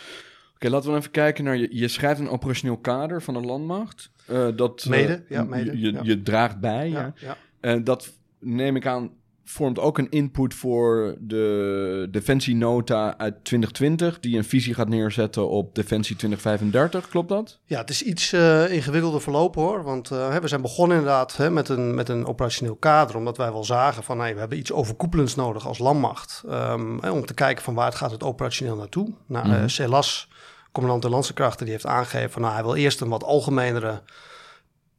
okay, 0.54 0.70
laten 0.70 0.90
we 0.90 0.98
even 0.98 1.10
kijken 1.10 1.44
naar 1.44 1.56
je. 1.56 1.68
Je 1.70 1.88
schrijft 1.88 2.20
een 2.20 2.28
operationeel 2.28 2.78
kader 2.78 3.22
van 3.22 3.34
de 3.34 3.40
landmacht. 3.40 4.10
Uh, 4.30 4.48
dat, 4.56 4.84
mede, 4.88 5.12
uh, 5.12 5.28
ja, 5.28 5.44
mede. 5.44 5.80
Je, 5.80 5.92
ja. 5.92 6.00
je 6.02 6.22
draagt 6.22 6.60
bij. 6.60 6.88
Ja, 6.88 7.12
ja. 7.16 7.36
ja. 7.60 7.76
dat 7.76 8.12
neem 8.38 8.76
ik 8.76 8.86
aan 8.86 9.10
vormt 9.50 9.78
ook 9.78 9.98
een 9.98 10.10
input 10.10 10.54
voor 10.54 11.16
de 11.20 12.08
Defensienota 12.10 13.18
uit 13.18 13.44
2020, 13.44 14.20
die 14.20 14.36
een 14.36 14.44
visie 14.44 14.74
gaat 14.74 14.88
neerzetten 14.88 15.48
op 15.48 15.74
Defensie 15.74 16.16
2035. 16.16 17.08
Klopt 17.08 17.28
dat? 17.28 17.58
Ja, 17.64 17.78
het 17.80 17.90
is 17.90 18.02
iets 18.02 18.32
uh, 18.32 18.72
ingewikkelder 18.72 19.20
verlopen 19.20 19.62
hoor. 19.62 19.82
Want 19.82 20.10
uh, 20.10 20.36
we 20.36 20.48
zijn 20.48 20.60
begonnen 20.60 20.96
inderdaad 20.96 21.36
hè, 21.36 21.50
met, 21.50 21.68
een, 21.68 21.94
met 21.94 22.08
een 22.08 22.26
operationeel 22.26 22.76
kader, 22.76 23.16
omdat 23.16 23.36
wij 23.36 23.52
wel 23.52 23.64
zagen 23.64 24.02
van 24.02 24.20
hey, 24.20 24.34
we 24.34 24.40
hebben 24.40 24.58
iets 24.58 24.72
overkoepelends 24.72 25.34
nodig 25.34 25.66
als 25.66 25.78
landmacht. 25.78 26.42
Um, 26.50 27.00
om 27.00 27.26
te 27.26 27.34
kijken 27.34 27.64
van 27.64 27.74
waar 27.74 27.92
gaat 27.92 28.10
het 28.10 28.22
operationeel 28.22 28.76
naartoe. 28.76 29.14
Nou, 29.26 29.46
mm 29.46 29.52
-hmm. 29.52 29.62
uh, 29.62 29.68
Celas, 29.68 30.28
commandant 30.72 31.02
de 31.02 31.10
landse 31.10 31.34
die 31.58 31.70
heeft 31.70 31.86
aangegeven 31.86 32.30
van 32.30 32.42
nou, 32.42 32.54
hij 32.54 32.62
wil 32.62 32.74
eerst 32.74 33.00
een 33.00 33.08
wat 33.08 33.24
algemenere 33.24 34.02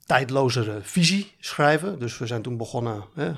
tijdlozere 0.09 0.79
visie 0.81 1.31
schrijven. 1.39 1.99
Dus 1.99 2.17
we 2.17 2.27
zijn 2.27 2.41
toen 2.41 2.57
begonnen 2.57 3.03
hè, 3.13 3.31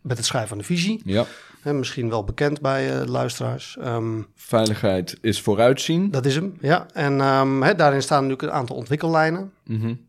met 0.00 0.16
het 0.16 0.26
schrijven 0.26 0.48
van 0.48 0.58
de 0.58 0.64
visie. 0.64 1.00
Ja. 1.04 1.24
Hè, 1.60 1.72
misschien 1.72 2.08
wel 2.08 2.24
bekend 2.24 2.60
bij 2.60 3.00
uh, 3.00 3.06
luisteraars. 3.06 3.76
Um, 3.84 4.26
Veiligheid 4.34 5.18
is 5.20 5.40
vooruitzien. 5.40 6.10
Dat 6.10 6.26
is 6.26 6.34
hem, 6.34 6.56
ja. 6.60 6.86
En 6.92 7.20
um, 7.20 7.62
hè, 7.62 7.74
daarin 7.74 8.02
staan 8.02 8.22
natuurlijk 8.22 8.48
een 8.52 8.58
aantal 8.58 8.76
ontwikkellijnen. 8.76 9.52
Mm 9.64 9.80
-hmm. 9.80 10.05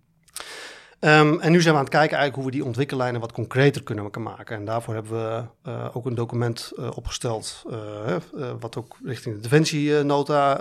Um, 1.00 1.40
en 1.40 1.52
nu 1.52 1.62
zijn 1.62 1.74
we 1.74 1.80
aan 1.80 1.86
het 1.86 1.94
kijken 1.94 2.18
eigenlijk 2.18 2.36
hoe 2.36 2.46
we 2.46 2.52
die 2.52 2.66
ontwikkellijnen 2.66 3.22
wat 3.22 3.32
concreter 3.32 3.84
kunnen 3.84 4.12
maken. 4.20 4.56
En 4.56 4.66
daarvoor 4.66 4.94
hebben 4.94 5.12
we 5.12 5.44
uh, 5.70 5.86
ook 5.94 6.06
een 6.06 6.16
document 6.16 6.72
uh, 6.80 6.90
opgesteld, 6.96 7.64
uh, 7.70 8.18
wat 8.60 8.78
ook 8.78 8.98
richting 9.04 9.36
de 9.36 9.42
defensienota 9.42 10.60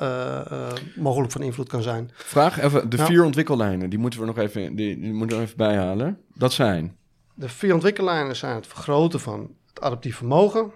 mogelijk 0.96 1.32
van 1.32 1.42
invloed 1.42 1.68
kan 1.68 1.82
zijn. 1.82 2.10
Vraag 2.14 2.60
even, 2.60 2.90
de 2.90 2.98
vier 2.98 3.24
ontwikkellijnen, 3.24 3.90
die 3.90 3.98
moeten 3.98 4.20
we 4.20 4.26
nog 4.26 4.38
even, 4.38 4.76
die, 4.76 5.00
die 5.00 5.12
moeten 5.12 5.36
we 5.36 5.42
even 5.42 5.56
bijhalen. 5.56 6.20
Dat 6.34 6.52
zijn? 6.52 6.96
De 7.34 7.48
vier 7.48 7.74
ontwikkellijnen 7.74 8.36
zijn 8.36 8.54
het 8.54 8.66
vergroten 8.66 9.20
van 9.20 9.54
het 9.66 9.80
adaptief 9.80 10.16
vermogen. 10.16 10.72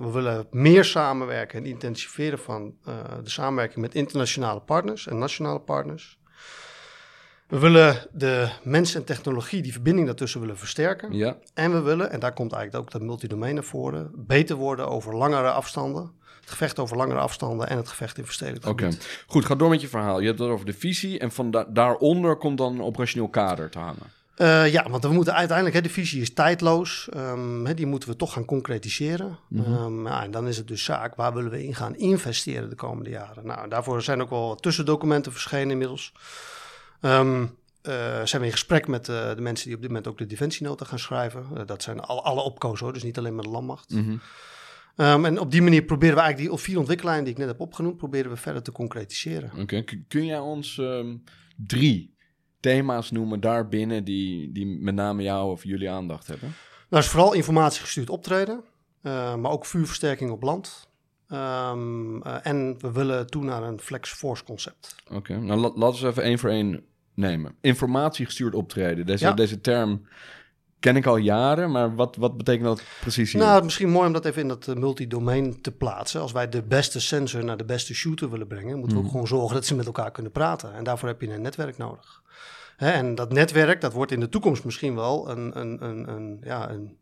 we 0.00 0.10
willen 0.12 0.46
meer 0.50 0.84
samenwerken 0.84 1.58
en 1.58 1.66
intensiveren 1.66 2.38
van 2.38 2.74
de 3.22 3.30
samenwerking 3.30 3.80
met 3.80 3.94
internationale 3.94 4.60
partners 4.60 5.06
en 5.06 5.18
nationale 5.18 5.60
partners. 5.60 6.19
We 7.50 7.58
willen 7.58 8.06
de 8.12 8.48
mens 8.62 8.94
en 8.94 9.04
technologie, 9.04 9.62
die 9.62 9.72
verbinding 9.72 10.06
daartussen 10.06 10.40
willen 10.40 10.58
versterken. 10.58 11.12
Ja, 11.12 11.36
En 11.54 11.72
we 11.72 11.80
willen, 11.80 12.10
en 12.10 12.20
daar 12.20 12.32
komt 12.32 12.52
eigenlijk 12.52 12.84
ook 12.84 12.90
dat 12.92 13.02
multidomein 13.02 13.54
naar 13.54 13.64
voren, 13.64 14.10
beter 14.14 14.56
worden 14.56 14.88
over 14.88 15.16
langere 15.16 15.50
afstanden. 15.50 16.10
Het 16.40 16.50
gevecht 16.50 16.78
over 16.78 16.96
langere 16.96 17.18
afstanden 17.20 17.68
en 17.68 17.76
het 17.76 17.88
gevecht 17.88 18.18
in 18.18 18.24
verstedelijkt 18.24 18.66
oké. 18.66 18.88
Goed, 19.26 19.44
ga 19.44 19.54
door 19.54 19.68
met 19.68 19.80
je 19.80 19.88
verhaal. 19.88 20.20
Je 20.20 20.26
hebt 20.26 20.38
het 20.38 20.48
over 20.48 20.66
de 20.66 20.72
visie 20.72 21.18
en 21.18 21.30
van 21.32 21.50
da- 21.50 21.66
daaronder 21.68 22.36
komt 22.36 22.58
dan 22.58 22.72
een 22.74 22.82
operationeel 22.82 23.28
kader 23.28 23.70
te 23.70 23.78
hangen. 23.78 24.12
Eh, 24.34 24.72
ja, 24.72 24.86
want 24.90 25.02
we 25.04 25.12
moeten 25.12 25.34
uiteindelijk, 25.34 25.76
hè, 25.76 25.82
de 25.82 25.90
visie 25.90 26.20
is 26.20 26.32
tijdloos. 26.34 27.08
ehm, 27.12 27.64
hè, 27.64 27.74
die 27.74 27.86
moeten 27.86 28.08
we 28.08 28.16
toch 28.16 28.32
gaan 28.32 28.44
concretiseren. 28.44 29.38
Ja, 30.04 30.22
en 30.22 30.30
dan 30.30 30.48
is 30.48 30.56
het 30.56 30.68
dus 30.68 30.84
zaak, 30.84 31.14
waar 31.14 31.34
willen 31.34 31.50
we 31.50 31.64
in 31.64 31.74
gaan 31.74 31.96
investeren 31.96 32.68
de 32.68 32.74
komende 32.76 33.10
jaren? 33.10 33.46
Nou, 33.46 33.68
daarvoor 33.68 34.02
zijn 34.02 34.20
ook 34.22 34.30
wel 34.30 34.54
tussendocumenten 34.54 35.32
verschenen 35.32 35.70
inmiddels. 35.70 36.12
Ehm, 37.00 37.46
eh, 37.82 38.24
zijn 38.24 38.40
we 38.40 38.46
in 38.46 38.52
gesprek 38.52 38.86
met 38.88 39.08
eh, 39.08 39.34
de 39.34 39.40
mensen 39.40 39.66
die 39.66 39.74
op 39.74 39.80
dit 39.80 39.90
moment 39.90 40.08
ook 40.08 40.18
de 40.18 40.26
defensienota 40.26 40.84
gaan 40.84 40.98
schrijven. 40.98 41.46
Eh, 41.56 41.66
dat 41.66 41.82
zijn 41.82 42.00
alle, 42.00 42.20
alle 42.20 42.40
opkozen 42.40 42.84
hoor, 42.84 42.94
dus 42.94 43.02
niet 43.02 43.18
alleen 43.18 43.34
maar 43.34 43.44
de 43.44 43.50
landmacht. 43.50 43.90
Mhm. 43.94 44.16
Ehm, 44.96 45.24
en 45.24 45.38
op 45.40 45.50
die 45.50 45.62
manier 45.62 45.82
proberen 45.82 46.14
we 46.14 46.20
eigenlijk 46.20 46.50
die 46.50 46.60
vier 46.60 46.78
ontwikkelijnen 46.78 47.24
die 47.24 47.32
ik 47.32 47.38
net 47.38 47.48
heb 47.48 47.60
opgenoemd, 47.60 47.96
proberen 47.96 48.30
we 48.30 48.36
verder 48.36 48.62
te 48.62 48.72
concretiseren. 48.72 49.50
Oké, 49.58 49.84
kun 50.08 50.24
jij 50.26 50.38
ons 50.38 50.78
ehm, 50.78 51.16
drie 51.56 52.14
thema's 52.60 53.10
noemen 53.10 53.40
daarbinnen 53.40 54.04
die, 54.04 54.52
die 54.52 54.66
met 54.66 54.94
name 54.94 55.22
jou 55.22 55.50
of 55.50 55.64
jullie 55.64 55.90
aandacht 55.90 56.26
hebben? 56.26 56.54
Nou, 56.88 57.02
is 57.02 57.08
vooral 57.08 57.32
informatiegestuurd 57.32 58.10
optreden, 58.10 58.64
maar 59.02 59.50
ook 59.50 59.66
vuurversterking 59.66 60.30
op 60.30 60.42
land. 60.42 60.88
En 62.42 62.76
we 62.78 62.92
willen 62.92 63.26
toe 63.26 63.44
naar 63.44 63.62
een 63.62 63.80
flex 63.80 64.12
force 64.12 64.44
concept. 64.44 64.94
Oké, 65.10 65.38
nou 65.38 65.60
la- 65.60 65.72
laten 65.74 66.00
we 66.00 66.06
eens 66.06 66.16
even 66.16 66.22
één 66.22 66.38
voor 66.38 66.50
één 66.50 66.84
nemen. 67.20 67.54
Informatiegestuurd 67.60 68.54
optreden. 68.54 69.06
Deze, 69.06 69.24
Ja. 69.24 69.32
deze 69.32 69.60
term 69.60 70.06
ken 70.80 70.96
ik 70.96 71.06
al 71.06 71.16
jaren, 71.16 71.70
maar 71.70 71.94
wat, 71.94 72.16
wat 72.16 72.36
betekent 72.36 72.64
dat 72.64 72.82
precies 73.00 73.32
hier? 73.32 73.42
Nou, 73.42 73.64
misschien 73.64 73.88
mooi 73.90 74.06
om 74.06 74.12
dat 74.12 74.24
even 74.24 74.42
in 74.42 74.48
dat 74.48 74.68
eh, 74.68 74.74
multidomein 74.74 75.60
te 75.60 75.72
plaatsen. 75.72 76.20
Als 76.20 76.32
wij 76.32 76.48
de 76.48 76.62
beste 76.62 77.00
sensor 77.00 77.44
naar 77.44 77.56
de 77.56 77.64
beste 77.64 77.94
shooter 77.94 78.30
willen 78.30 78.46
brengen, 78.46 78.78
moeten 78.78 78.96
we 78.96 79.02
ook 79.04 79.10
gewoon 79.10 79.26
zorgen 79.26 79.54
dat 79.54 79.66
ze 79.66 79.74
met 79.74 79.86
elkaar 79.86 80.10
kunnen 80.10 80.32
praten. 80.32 80.74
En 80.74 80.84
daarvoor 80.84 81.08
heb 81.08 81.20
je 81.20 81.32
een 81.32 81.42
netwerk 81.42 81.76
nodig. 81.78 82.22
Hè, 82.76 82.90
en 82.90 83.14
dat 83.14 83.32
netwerk, 83.32 83.80
dat 83.80 83.92
wordt 83.92 84.12
in 84.12 84.20
de 84.20 84.28
toekomst 84.28 84.64
misschien 84.64 84.94
wel 84.94 85.30
een, 85.30 85.60
een, 85.60 85.84
een, 85.84 86.08
een, 86.08 86.40
ja, 86.42 86.70
een 86.70 86.98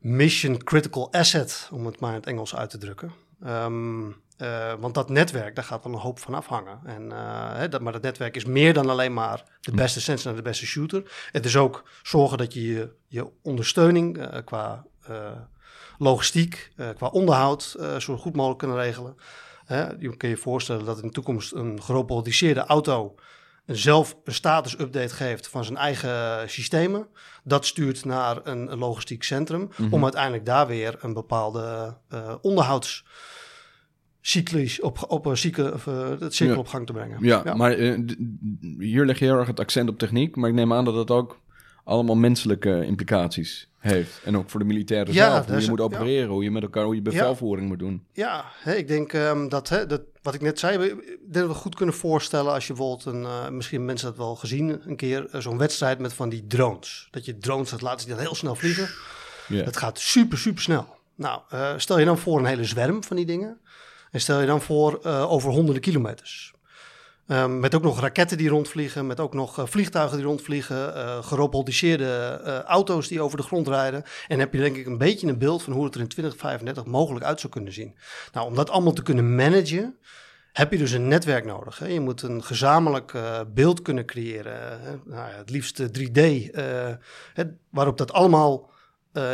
mission 0.00 0.62
critical 0.62 1.12
asset, 1.12 1.68
om 1.72 1.86
het 1.86 2.00
maar 2.00 2.10
in 2.10 2.16
het 2.16 2.26
Engels 2.26 2.56
uit 2.56 2.70
te 2.70 2.78
drukken. 2.78 3.12
Ehm, 3.42 4.06
eh, 4.36 4.72
want 4.78 4.94
dat 4.94 5.08
netwerk, 5.08 5.54
daar 5.54 5.64
gaat 5.64 5.84
wel 5.84 5.92
een 5.92 5.98
hoop 5.98 6.18
van 6.18 6.34
afhangen. 6.34 6.80
En, 6.84 7.12
eh, 7.12 7.54
hè, 7.54 7.68
dat, 7.68 7.80
maar 7.80 7.92
dat 7.92 8.02
netwerk 8.02 8.36
is 8.36 8.44
meer 8.44 8.72
dan 8.72 8.90
alleen 8.90 9.12
maar 9.14 9.44
de 9.60 9.72
beste 9.72 10.00
sensor 10.00 10.26
naar 10.26 10.42
de 10.42 10.48
beste 10.48 10.66
shooter. 10.66 11.28
Het 11.32 11.44
is 11.44 11.56
ook 11.56 11.84
zorgen 12.02 12.38
dat 12.38 12.54
je 12.54 12.66
je, 12.66 12.90
je 13.06 13.30
ondersteuning 13.42 14.18
eh, 14.18 14.38
qua 14.44 14.86
logistiek, 15.98 16.72
qua 16.96 17.06
onderhoud 17.06 17.76
zo 17.98 18.16
goed 18.16 18.34
mogelijk 18.34 18.58
kunnen 18.58 18.76
regelen. 18.76 19.16
Je 19.98 20.16
kan 20.16 20.28
je 20.28 20.36
voorstellen 20.36 20.84
dat 20.84 20.98
in 21.00 21.06
de 21.06 21.12
toekomst 21.12 21.52
een 21.52 21.82
gerobotiseerde 21.82 22.60
auto 22.60 23.14
een 23.66 23.76
zelf 23.76 24.16
een 24.24 24.34
status-update 24.34 25.14
geeft 25.14 25.48
van 25.48 25.64
zijn 25.64 25.76
eigen 25.76 26.50
systemen. 26.50 27.08
Dat 27.44 27.66
stuurt 27.66 28.04
naar 28.04 28.40
een, 28.44 28.72
een 28.72 28.78
logistiek 28.78 29.22
centrum 29.22 29.68
om 29.90 30.02
uiteindelijk 30.02 30.46
daar 30.46 30.66
weer 30.66 30.96
een 31.00 31.12
bepaalde 31.12 31.96
eh 32.08 32.34
onderhoudscyclus 34.26 34.80
op, 34.80 35.04
op 35.08 35.26
een 35.26 35.36
cycle, 35.36 35.72
of, 35.72 35.86
eh, 35.86 36.08
het 36.20 36.34
cycle 36.34 36.52
Ja. 36.54 36.58
op 36.58 36.68
gang 36.68 36.86
te 36.86 36.92
brengen. 36.92 37.18
Ja, 37.20 37.54
maar 37.54 37.72
eh, 37.72 37.98
hier 38.78 39.04
leg 39.04 39.18
je 39.18 39.24
heel 39.24 39.38
erg 39.38 39.46
het 39.46 39.60
accent 39.60 39.88
op 39.88 39.98
techniek, 39.98 40.36
maar 40.36 40.48
ik 40.48 40.54
neem 40.54 40.72
aan 40.72 40.84
dat 40.84 40.94
het 40.94 41.10
ook 41.10 41.38
allemaal 41.84 42.16
menselijke 42.16 42.84
implicaties 42.86 43.68
heeft. 43.78 44.20
En 44.24 44.36
ook 44.36 44.50
voor 44.50 44.60
de 44.60 44.66
militairen 44.66 45.14
Ja, 45.14 45.30
zelf, 45.30 45.44
hoe 45.46 45.54
je 45.54 45.60
is- 45.60 45.68
moet 45.68 45.80
opereren, 45.80 46.28
hoe 46.28 46.44
je 46.44 46.50
met 46.50 46.62
elkaar, 46.62 46.84
hoe 46.84 46.94
je 46.94 47.02
bevelvoering 47.02 47.68
moet 47.68 47.78
doen. 47.78 48.02
Ja, 48.12 48.44
hè, 48.62 48.74
ik 48.74 48.88
denk 48.88 49.12
ehm, 49.12 49.48
dat, 49.48 49.68
hè, 49.68 49.86
dat 49.86 50.00
wat 50.22 50.34
ik 50.34 50.40
net 50.40 50.58
zei, 50.58 50.78
we- 50.78 50.90
ik 50.90 51.18
denk 51.32 51.34
dat 51.46 51.46
we 51.46 51.54
goed 51.54 51.74
kunnen 51.74 51.94
voorstellen 51.94 52.52
als 52.52 52.66
je 52.66 52.72
bijvoorbeeld 52.72 53.04
een, 53.14 53.24
eh, 53.24 53.48
misschien 53.48 53.76
hebben 53.76 53.86
mensen 53.86 54.08
dat 54.08 54.16
wel 54.16 54.36
gezien, 54.36 54.80
een 54.88 54.96
keer 54.96 55.28
zo'n 55.32 55.58
wedstrijd 55.58 55.98
met 55.98 56.12
van 56.12 56.28
die 56.28 56.46
drones. 56.46 57.08
Dat 57.10 57.24
je 57.24 57.38
drones 57.38 57.70
gaat 57.70 57.82
laten 57.82 58.00
zien 58.00 58.10
dat 58.16 58.20
heel 58.20 58.34
snel 58.34 58.54
vliegen. 58.54 58.88
Ja. 59.48 59.64
Dat 59.64 59.76
gaat 59.76 59.98
super, 59.98 60.38
super 60.38 60.62
snel. 60.62 60.94
Nou, 61.14 61.40
stel 61.76 61.98
je 61.98 62.04
dan 62.04 62.18
voor 62.18 62.38
een 62.38 62.44
hele 62.44 62.64
zwerm 62.64 63.04
van 63.04 63.16
die 63.16 63.26
dingen. 63.26 63.58
En 64.16 64.22
stel 64.22 64.40
je 64.40 64.46
dan 64.46 64.60
voor 64.60 65.00
eh, 65.02 65.32
over 65.32 65.50
honderden 65.50 65.82
kilometers. 65.82 66.54
Ehm, 67.26 67.60
met 67.60 67.74
ook 67.74 67.82
nog 67.82 68.00
raketten 68.00 68.38
die 68.38 68.48
rondvliegen, 68.48 69.06
met 69.06 69.20
ook 69.20 69.34
nog 69.34 69.58
eh, 69.58 69.66
vliegtuigen 69.66 70.16
die 70.16 70.26
rondvliegen, 70.26 70.94
eh 70.94 71.24
gerobotiseerde 71.24 72.62
auto's 72.66 73.08
die 73.08 73.20
over 73.20 73.36
de 73.36 73.42
grond 73.42 73.68
rijden. 73.68 74.04
En 74.28 74.38
heb 74.38 74.52
je 74.52 74.58
denk 74.58 74.76
ik 74.76 74.86
een 74.86 74.98
beetje 74.98 75.26
een 75.26 75.38
beeld 75.38 75.62
van 75.62 75.72
hoe 75.72 75.84
het 75.84 75.94
er 75.94 76.00
in 76.00 76.08
2035 76.08 76.84
mogelijk 76.84 77.24
uit 77.24 77.40
zou 77.40 77.52
kunnen 77.52 77.72
zien. 77.72 77.96
Nou, 78.32 78.46
om 78.46 78.54
dat 78.54 78.70
allemaal 78.70 78.92
te 78.92 79.02
kunnen 79.02 79.34
managen, 79.34 79.98
heb 80.52 80.72
je 80.72 80.78
dus 80.78 80.92
een 80.92 81.08
netwerk 81.08 81.44
nodig. 81.44 81.78
Hè? 81.78 81.86
Je 81.86 82.00
moet 82.00 82.22
een 82.22 82.42
gezamenlijk 82.42 83.12
beeld 83.54 83.82
kunnen 83.82 84.06
creëren. 84.06 84.80
Hè? 84.82 84.90
Nou, 85.04 85.30
ja, 85.30 85.36
het 85.36 85.50
liefst 85.50 85.80
eh, 85.80 85.86
3D, 85.86 86.50
eh, 86.50 86.94
hè, 87.34 87.44
waarop 87.70 87.98
dat 87.98 88.12
allemaal 88.12 88.70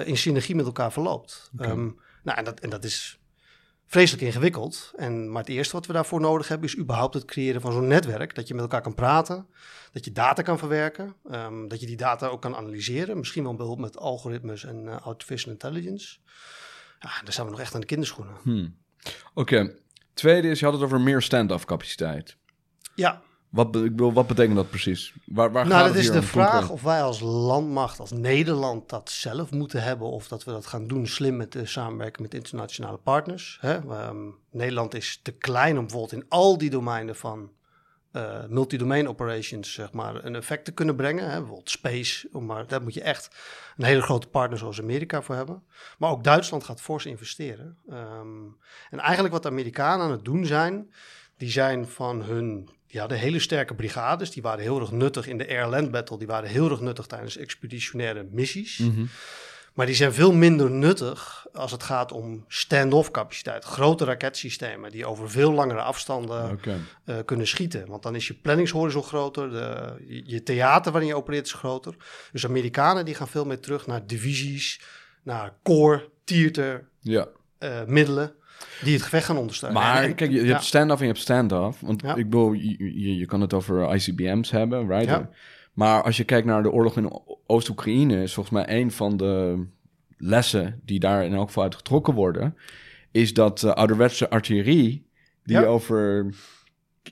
in 0.04 0.16
synergie 0.16 0.54
met 0.54 0.66
elkaar 0.66 0.92
verloopt. 0.92 1.50
Ehm, 1.58 1.90
nou, 2.22 2.38
en 2.38 2.44
dat, 2.44 2.60
en 2.60 2.70
dat 2.70 2.84
is 2.84 3.21
vreselijk 3.92 4.22
ingewikkeld. 4.22 4.92
En, 4.96 5.30
maar 5.30 5.42
het 5.42 5.50
eerste 5.50 5.72
wat 5.72 5.87
we 5.87 5.92
daarvoor 5.92 6.20
nodig 6.20 6.49
hebben 6.49 6.68
is 6.68 6.76
überhaupt 6.76 7.14
het 7.14 7.25
creëren 7.25 7.61
van 7.61 7.72
zo'n 7.72 7.87
netwerk. 7.87 8.34
Dat 8.34 8.49
je 8.49 8.54
met 8.54 8.62
elkaar 8.62 8.80
kan 8.80 8.94
praten, 8.94 9.46
dat 9.92 10.04
je 10.04 10.12
data 10.12 10.42
kan 10.42 10.58
verwerken, 10.58 11.14
ehm, 11.30 11.68
dat 11.68 11.80
je 11.80 11.87
die 11.87 11.96
data 11.96 12.26
ook 12.26 12.40
kan 12.40 12.56
analyseren. 12.56 13.18
Misschien 13.18 13.42
wel 13.42 13.54
behulp 13.54 13.78
met 13.78 13.96
algoritmes 13.96 14.64
en 14.64 14.88
eh, 14.88 15.06
artificial 15.06 15.52
intelligence. 15.52 16.18
Ja, 17.00 17.11
daar 17.25 17.32
zijn 17.32 17.46
we 17.46 17.52
nog 17.52 17.61
echt 17.61 17.75
aan 17.75 17.80
de 17.80 17.87
kinderschoenen. 17.87 18.34
Hmm. 18.42 18.76
Oké, 19.34 19.76
tweede 20.14 20.49
is, 20.49 20.58
je 20.58 20.64
had 20.64 20.75
het 20.75 20.82
over 20.82 21.00
meer 21.00 21.22
stand-off 21.22 21.64
capaciteit. 21.64 22.37
Ja, 22.94 23.22
Wat, 23.52 23.71
be- 23.71 23.85
ik 23.85 23.90
bedoel, 23.90 24.12
wat 24.12 24.26
betekent 24.26 24.56
dat 24.56 24.71
precies? 24.71 25.12
Waar, 25.25 25.52
waar 25.52 25.66
nou, 25.66 25.76
gaat 25.76 25.87
dat 25.87 25.94
het 25.94 26.04
is 26.04 26.11
de 26.11 26.23
vraag 26.23 26.71
of 26.71 26.82
wij 26.82 27.02
als 27.02 27.21
landmacht, 27.21 28.00
als 28.00 28.11
Nederland, 28.11 28.88
dat 28.88 29.11
zelf 29.11 29.50
moeten 29.50 29.82
hebben. 29.82 30.06
Of 30.06 30.28
dat 30.28 30.44
we 30.44 30.50
dat 30.50 30.66
gaan 30.66 30.87
doen 30.87 31.06
slim 31.06 31.37
met 31.37 31.52
de 31.52 31.66
samenwerking 31.66 32.23
met 32.23 32.35
internationale 32.35 32.97
partners. 32.97 33.59
Hè? 33.61 33.75
Ehm, 33.75 34.16
Nederland 34.50 34.94
is 34.94 35.21
te 35.23 35.32
klein 35.32 35.78
om 35.78 35.87
bijvoorbeeld 35.87 36.23
in 36.23 36.28
al 36.28 36.59
die 36.59 36.71
domeinen 36.71 37.16
van 37.16 37.50
eh 38.12 38.44
multi-domain 38.49 39.09
operations 39.09 39.73
zeg 39.73 39.92
maar, 39.92 40.25
een 40.25 40.35
effect 40.35 40.64
te 40.64 40.73
kunnen 40.73 40.97
brengen. 40.97 41.25
Hè? 41.30 41.37
Bijvoorbeeld 41.38 41.71
space, 41.71 42.28
maar, 42.32 42.66
daar 42.66 42.82
moet 42.82 42.94
je 42.94 43.02
echt 43.02 43.37
een 43.76 43.85
hele 43.85 44.02
grote 44.02 44.26
partner 44.26 44.59
zoals 44.59 44.80
Amerika 44.80 45.23
voor 45.23 45.35
hebben. 45.35 45.62
Maar 45.99 46.11
ook 46.11 46.25
Duitsland 46.25 46.64
gaat 46.64 46.80
fors 46.80 47.06
investeren. 47.06 47.76
Ehm, 47.88 48.44
en 48.90 48.99
eigenlijk 48.99 49.35
wat 49.35 49.42
de 49.42 49.49
Amerikanen 49.49 50.04
aan 50.04 50.11
het 50.11 50.25
doen 50.25 50.47
zijn, 50.47 50.92
die 51.37 51.50
zijn 51.50 51.88
van 51.88 52.23
hun, 52.23 52.68
ja, 52.92 53.06
de 53.06 53.14
hele 53.14 53.38
sterke 53.38 53.75
brigades, 53.75 54.30
die 54.30 54.42
waren 54.42 54.62
heel 54.62 54.80
erg 54.80 54.90
nuttig 54.90 55.26
in 55.26 55.38
de 55.38 55.49
Air-Land 55.49 55.90
Battle, 55.90 56.18
die 56.18 56.26
waren 56.26 56.49
heel 56.49 56.70
erg 56.70 56.80
nuttig 56.80 57.06
tijdens 57.06 57.37
expeditionaire 57.37 58.26
missies. 58.30 58.78
Mhm. 58.78 59.04
Maar 59.75 59.87
die 59.87 59.94
zijn 59.94 60.12
veel 60.12 60.32
minder 60.32 60.70
nuttig 60.70 61.46
als 61.52 61.70
het 61.72 61.82
gaat 61.82 62.12
om 62.12 62.44
stand-off 62.49 63.11
capaciteit. 63.11 63.64
Grote 63.64 64.04
raketsystemen 64.04 64.90
die 64.90 65.06
over 65.06 65.30
veel 65.30 65.52
langere 65.52 65.80
afstanden 65.82 66.61
eh, 67.04 67.16
kunnen 67.25 67.46
schieten. 67.46 67.87
Want 67.88 68.02
dan 68.02 68.14
is 68.14 68.26
je 68.26 68.34
planningshorizon 68.34 69.02
groter, 69.02 69.50
de, 69.50 69.94
je, 70.26 70.42
theater 70.42 70.92
waarin 70.92 71.11
je 71.11 71.16
opereert 71.16 71.46
is 71.46 71.52
groter. 71.52 71.94
Dus 72.32 72.44
Amerikanen 72.46 73.04
die 73.04 73.14
gaan 73.14 73.28
veel 73.28 73.44
meer 73.44 73.61
terug 73.61 73.87
naar 73.87 74.06
divisies, 74.06 74.80
naar 75.22 75.54
core, 75.62 76.08
theater, 76.25 76.88
Ja. 77.00 77.28
eh, 77.58 77.84
middelen 77.84 78.34
die 78.83 78.92
het 78.92 79.02
gevecht 79.02 79.25
gaan 79.26 79.37
ondersteunen. 79.37 79.83
Maar 79.83 80.02
En- 80.02 80.14
kijk, 80.14 80.31
je, 80.31 80.37
je 80.37 80.45
ja. 80.47 80.52
hebt 80.52 80.64
stand-off 80.64 81.00
en 81.00 81.07
je 81.07 81.12
hebt 81.12 81.25
stand-off. 81.25 81.81
Want 81.81 82.02
Ja. 82.02 82.14
ik 82.14 82.25
bedoel, 82.25 82.52
je, 82.52 83.00
je, 83.00 83.16
je 83.16 83.26
kan 83.26 83.40
het 83.40 83.52
over 83.54 83.95
ICBM's 83.95 84.50
hebben, 84.50 84.87
right? 84.88 85.04
Ja. 85.04 85.31
Maar 85.73 86.02
als 86.02 86.16
je 86.16 86.25
kijkt 86.25 86.47
naar 86.47 86.62
de 86.62 86.71
oorlog 86.71 86.97
in 86.97 87.21
Oost-Oekraïne... 87.47 88.23
is 88.23 88.35
volgens 88.35 88.54
mij 88.54 88.81
een 88.81 88.90
van 88.90 89.16
de 89.16 89.64
lessen 90.16 90.81
die 90.85 91.00
daar 91.00 91.25
in 91.25 91.35
elk 91.35 91.47
geval 91.47 91.62
uit 91.62 91.75
getrokken 91.75 92.14
worden... 92.14 92.57
is 93.11 93.35
dat 93.35 93.62
eh, 93.62 93.71
ouderwetse 93.73 94.31
artillerie... 94.31 95.07
die 95.45 95.66
over 95.66 96.26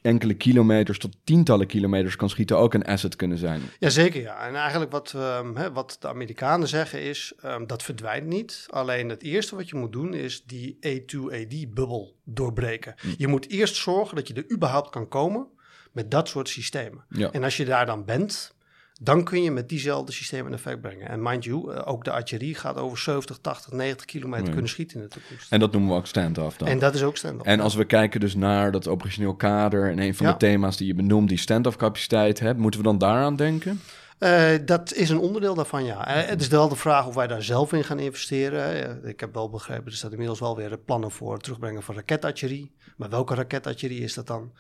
enkele 0.02 0.34
kilometers 0.34 0.98
tot 0.98 1.16
tientallen 1.24 1.66
kilometers 1.66 2.16
kan 2.16 2.30
schieten... 2.30 2.58
ook 2.58 2.74
een 2.74 2.84
asset 2.84 3.16
kunnen 3.16 3.38
zijn. 3.38 3.62
Jazeker, 3.78 4.20
ja. 4.20 4.46
En 4.46 4.54
eigenlijk 4.54 4.90
wat, 4.90 5.12
ehm, 5.16 5.54
hè, 5.54 5.72
wat 5.72 5.96
de 6.00 6.08
Amerikanen 6.08 6.68
zeggen 6.68 7.02
is, 7.02 7.32
ehm, 7.40 7.66
dat 7.66 7.82
verdwijnt 7.82 8.26
niet. 8.26 8.66
Alleen 8.70 9.08
het 9.08 9.22
eerste 9.22 9.56
wat 9.56 9.68
je 9.68 9.76
moet 9.76 9.92
doen 9.92 10.14
is 10.14 10.44
die 10.44 10.78
A2AD-bubbel 10.86 12.16
doorbreken. 12.24 12.94
Je 13.16 13.26
moet 13.26 13.48
eerst 13.48 13.76
zorgen 13.76 14.16
dat 14.16 14.28
je 14.28 14.34
er 14.34 14.50
überhaupt 14.52 14.90
kan 14.90 15.08
komen 15.08 15.48
met 15.92 16.10
dat 16.10 16.28
soort 16.28 16.48
systemen. 16.48 17.04
Ja. 17.08 17.30
En 17.30 17.44
als 17.44 17.56
je 17.56 17.64
daar 17.64 17.86
dan 17.86 18.04
bent, 18.04 18.54
dan 19.02 19.24
kun 19.24 19.42
je 19.42 19.50
met 19.50 19.68
diezelfde 19.68 20.12
systemen 20.12 20.46
een 20.46 20.58
effect 20.58 20.80
brengen. 20.80 21.08
En 21.08 21.22
mind 21.22 21.44
you, 21.44 21.72
eh, 21.74 21.82
ook 21.88 22.04
de 22.04 22.10
artillerie 22.10 22.54
gaat 22.54 22.76
over 22.76 22.98
70, 22.98 23.38
80, 23.40 23.72
90 23.72 24.06
kilometer 24.06 24.50
kunnen 24.50 24.68
schieten 24.70 24.96
in 24.96 25.02
de 25.02 25.08
toekomst. 25.08 25.52
En 25.52 25.60
dat 25.60 25.72
noemen 25.72 25.90
we 25.90 25.96
ook 25.96 26.06
stand-off 26.06 26.56
dan. 26.56 26.68
En 26.68 26.78
dat 26.78 26.94
is 26.94 27.02
ook 27.02 27.16
stand-up. 27.16 27.46
En 27.46 27.60
als 27.60 27.74
we 27.74 27.84
kijken 27.84 28.20
dus 28.20 28.34
naar 28.34 28.72
dat 28.72 28.88
operationeel 28.88 29.34
kader 29.34 29.90
en 29.90 29.98
een 29.98 30.14
van 30.14 30.26
Ja. 30.26 30.32
de 30.32 30.38
thema's 30.38 30.76
die 30.76 30.86
je 30.86 30.94
benoemt, 30.94 31.28
die 31.28 31.38
stand-off 31.38 31.76
capaciteit 31.76 32.40
hebt, 32.40 32.58
moeten 32.58 32.80
we 32.80 32.86
dan 32.86 32.98
daaraan 32.98 33.36
denken? 33.36 33.80
Eh, 34.18 34.50
dat 34.64 34.92
is 34.94 35.10
een 35.10 35.18
onderdeel 35.18 35.54
daarvan, 35.54 35.84
ja. 35.84 36.06
Eh, 36.06 36.28
het 36.28 36.40
is 36.40 36.48
wel 36.48 36.68
de 36.68 36.76
vraag 36.76 37.06
of 37.06 37.14
wij 37.14 37.26
daar 37.26 37.42
zelf 37.42 37.72
in 37.72 37.84
gaan 37.84 37.98
investeren. 37.98 39.00
Ik 39.04 39.20
heb 39.20 39.34
wel 39.34 39.50
begrepen, 39.50 39.86
er 39.86 39.92
staat 39.96 40.10
inmiddels 40.10 40.40
wel 40.40 40.56
weer 40.56 40.78
plannen 40.78 41.10
voor 41.10 41.32
het 41.32 41.42
terugbrengen 41.42 41.82
van 41.82 41.94
raketartillerie. 41.94 42.72
Maar 42.96 43.08
welke 43.10 43.34
raketartillerie 43.34 44.02
is 44.02 44.14
dat 44.14 44.26
dan? 44.26 44.52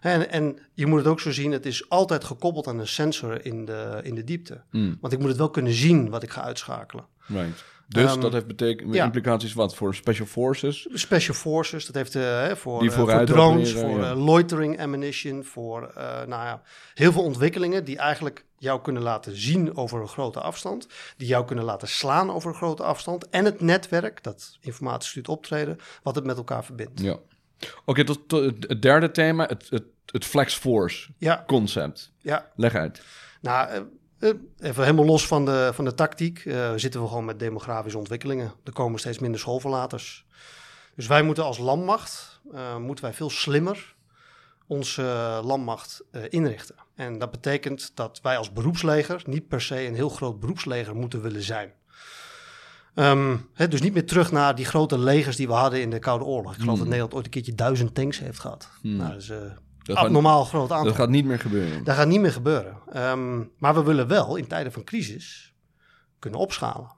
En, 0.00 0.30
en 0.30 0.58
je 0.72 0.86
moet 0.86 0.98
het 0.98 1.08
ook 1.08 1.20
zo 1.20 1.30
zien, 1.30 1.52
het 1.52 1.66
is 1.66 1.88
altijd 1.88 2.24
gekoppeld 2.24 2.66
aan 2.66 2.78
een 2.78 2.88
sensor 2.88 3.44
in 3.44 3.64
de, 3.64 4.00
in 4.02 4.14
de 4.14 4.24
diepte. 4.24 4.60
Hmm, 4.70 4.98
Want 5.00 5.12
ik 5.12 5.18
moet 5.18 5.28
het 5.28 5.38
wel 5.38 5.50
kunnen 5.50 5.72
zien 5.72 6.10
wat 6.10 6.22
ik 6.22 6.30
ga 6.30 6.42
uitschakelen. 6.42 7.06
right. 7.26 7.64
Dus 7.88 8.10
Ehm, 8.10 8.20
dat 8.20 8.32
heeft 8.32 8.46
beteken, 8.46 8.92
ja. 8.92 9.04
implicaties 9.04 9.52
wat 9.52 9.74
voor 9.74 9.94
special 9.94 10.26
forces? 10.26 10.88
Special 10.92 11.36
Forces, 11.36 11.86
dat 11.86 11.94
heeft 11.94 12.14
eh, 12.14 12.50
voor, 12.54 12.82
eh, 12.82 12.90
voor 12.90 13.24
drones, 13.24 13.68
opereren, 13.70 13.90
voor 13.90 14.04
ja. 14.04 14.10
eh, 14.10 14.24
loitering 14.24 14.80
ammunition, 14.80 15.44
voor 15.44 15.92
nou 16.26 16.28
ja, 16.28 16.62
heel 16.94 17.12
veel 17.12 17.22
ontwikkelingen 17.22 17.84
die 17.84 17.98
eigenlijk 17.98 18.44
jou 18.58 18.80
kunnen 18.82 19.02
laten 19.02 19.36
zien 19.36 19.76
over 19.76 20.00
een 20.00 20.08
grote 20.08 20.40
afstand, 20.40 20.86
die 21.16 21.26
jou 21.28 21.44
kunnen 21.44 21.64
laten 21.64 21.88
slaan 21.88 22.30
over 22.32 22.50
een 22.50 22.56
grote 22.56 22.82
afstand 22.82 23.28
en 23.28 23.44
het 23.44 23.60
netwerk, 23.60 24.22
dat 24.22 24.58
informatie 24.60 25.08
stuurt 25.08 25.28
optreden, 25.28 25.78
wat 26.02 26.14
het 26.14 26.24
met 26.24 26.36
elkaar 26.36 26.64
verbindt. 26.64 27.00
Ja. 27.00 27.18
Oké, 27.84 28.04
tot, 28.04 28.28
tot 28.28 28.42
het 28.68 28.82
derde 28.82 29.10
thema, 29.10 29.46
het, 29.46 29.66
het, 29.70 29.84
het 30.06 30.24
flex 30.24 30.54
force 30.54 31.10
Ja, 31.18 31.44
concept. 31.46 32.12
ja. 32.18 32.50
Leg 32.56 32.74
uit. 32.74 33.02
Nou, 33.40 33.68
eh, 33.68 34.28
eh, 34.28 34.34
even 34.58 34.82
helemaal 34.82 35.04
los 35.04 35.26
van 35.26 35.44
de, 35.44 35.70
van 35.74 35.84
de 35.84 35.94
tactiek, 35.94 36.44
eh, 36.44 36.72
zitten 36.76 37.02
we 37.02 37.08
gewoon 37.08 37.24
met 37.24 37.38
demografische 37.38 37.98
ontwikkelingen. 37.98 38.52
Er 38.64 38.72
komen 38.72 38.98
steeds 39.00 39.18
minder 39.18 39.40
schoolverlaters. 39.40 40.26
Dus 40.94 41.06
wij 41.06 41.22
moeten 41.22 41.44
als 41.44 41.58
landmacht, 41.58 42.40
moeten 42.78 43.04
wij 43.04 43.14
veel 43.14 43.30
slimmer 43.30 43.94
onze 44.66 45.02
landmacht 45.44 46.04
inrichten. 46.28 46.74
En 46.94 47.18
dat 47.18 47.30
betekent 47.30 47.90
dat 47.94 48.20
wij 48.22 48.36
als 48.36 48.52
beroepsleger 48.52 49.22
niet 49.26 49.48
per 49.48 49.60
se 49.60 49.86
een 49.86 49.94
heel 49.94 50.08
groot 50.08 50.40
beroepsleger 50.40 50.96
moeten 50.96 51.22
willen 51.22 51.42
zijn. 51.42 51.72
Ehm, 52.96 53.36
hè, 53.52 53.68
dus 53.68 53.80
niet 53.82 53.92
meer 53.92 54.06
terug 54.06 54.32
naar 54.32 54.54
die 54.54 54.64
grote 54.64 54.98
legers 54.98 55.36
die 55.36 55.46
we 55.46 55.52
hadden 55.52 55.80
in 55.80 55.90
de 55.90 55.98
Koude 55.98 56.24
Oorlog. 56.24 56.52
Ik 56.52 56.58
geloof 56.60 56.68
Hmm. 56.68 56.76
dat 56.78 56.86
Nederland 56.86 57.14
ooit 57.14 57.24
een 57.24 57.30
keertje 57.30 57.54
duizend 57.54 57.94
tanks 57.94 58.18
heeft 58.18 58.38
gehad. 58.40 58.68
Hmm. 58.80 58.96
Nou, 58.96 59.10
dat 59.12 59.20
is 59.22 59.28
een 59.28 59.52
Dat 59.82 59.96
gaat, 59.96 60.06
abnormaal 60.06 60.44
groot 60.44 60.70
aantal. 60.70 60.84
dat 60.84 60.94
gaat 60.94 61.08
niet 61.08 61.24
meer 61.24 61.38
gebeuren. 61.38 61.84
Dat 61.84 61.94
gaat 61.96 62.08
niet 62.08 62.20
meer 62.20 62.32
gebeuren. 62.32 62.76
Ehm, 62.92 63.42
maar 63.58 63.74
we 63.74 63.82
willen 63.82 64.06
wel 64.08 64.36
in 64.36 64.46
tijden 64.46 64.72
van 64.72 64.84
crisis 64.84 65.54
kunnen 66.18 66.40
opschalen. 66.40 66.94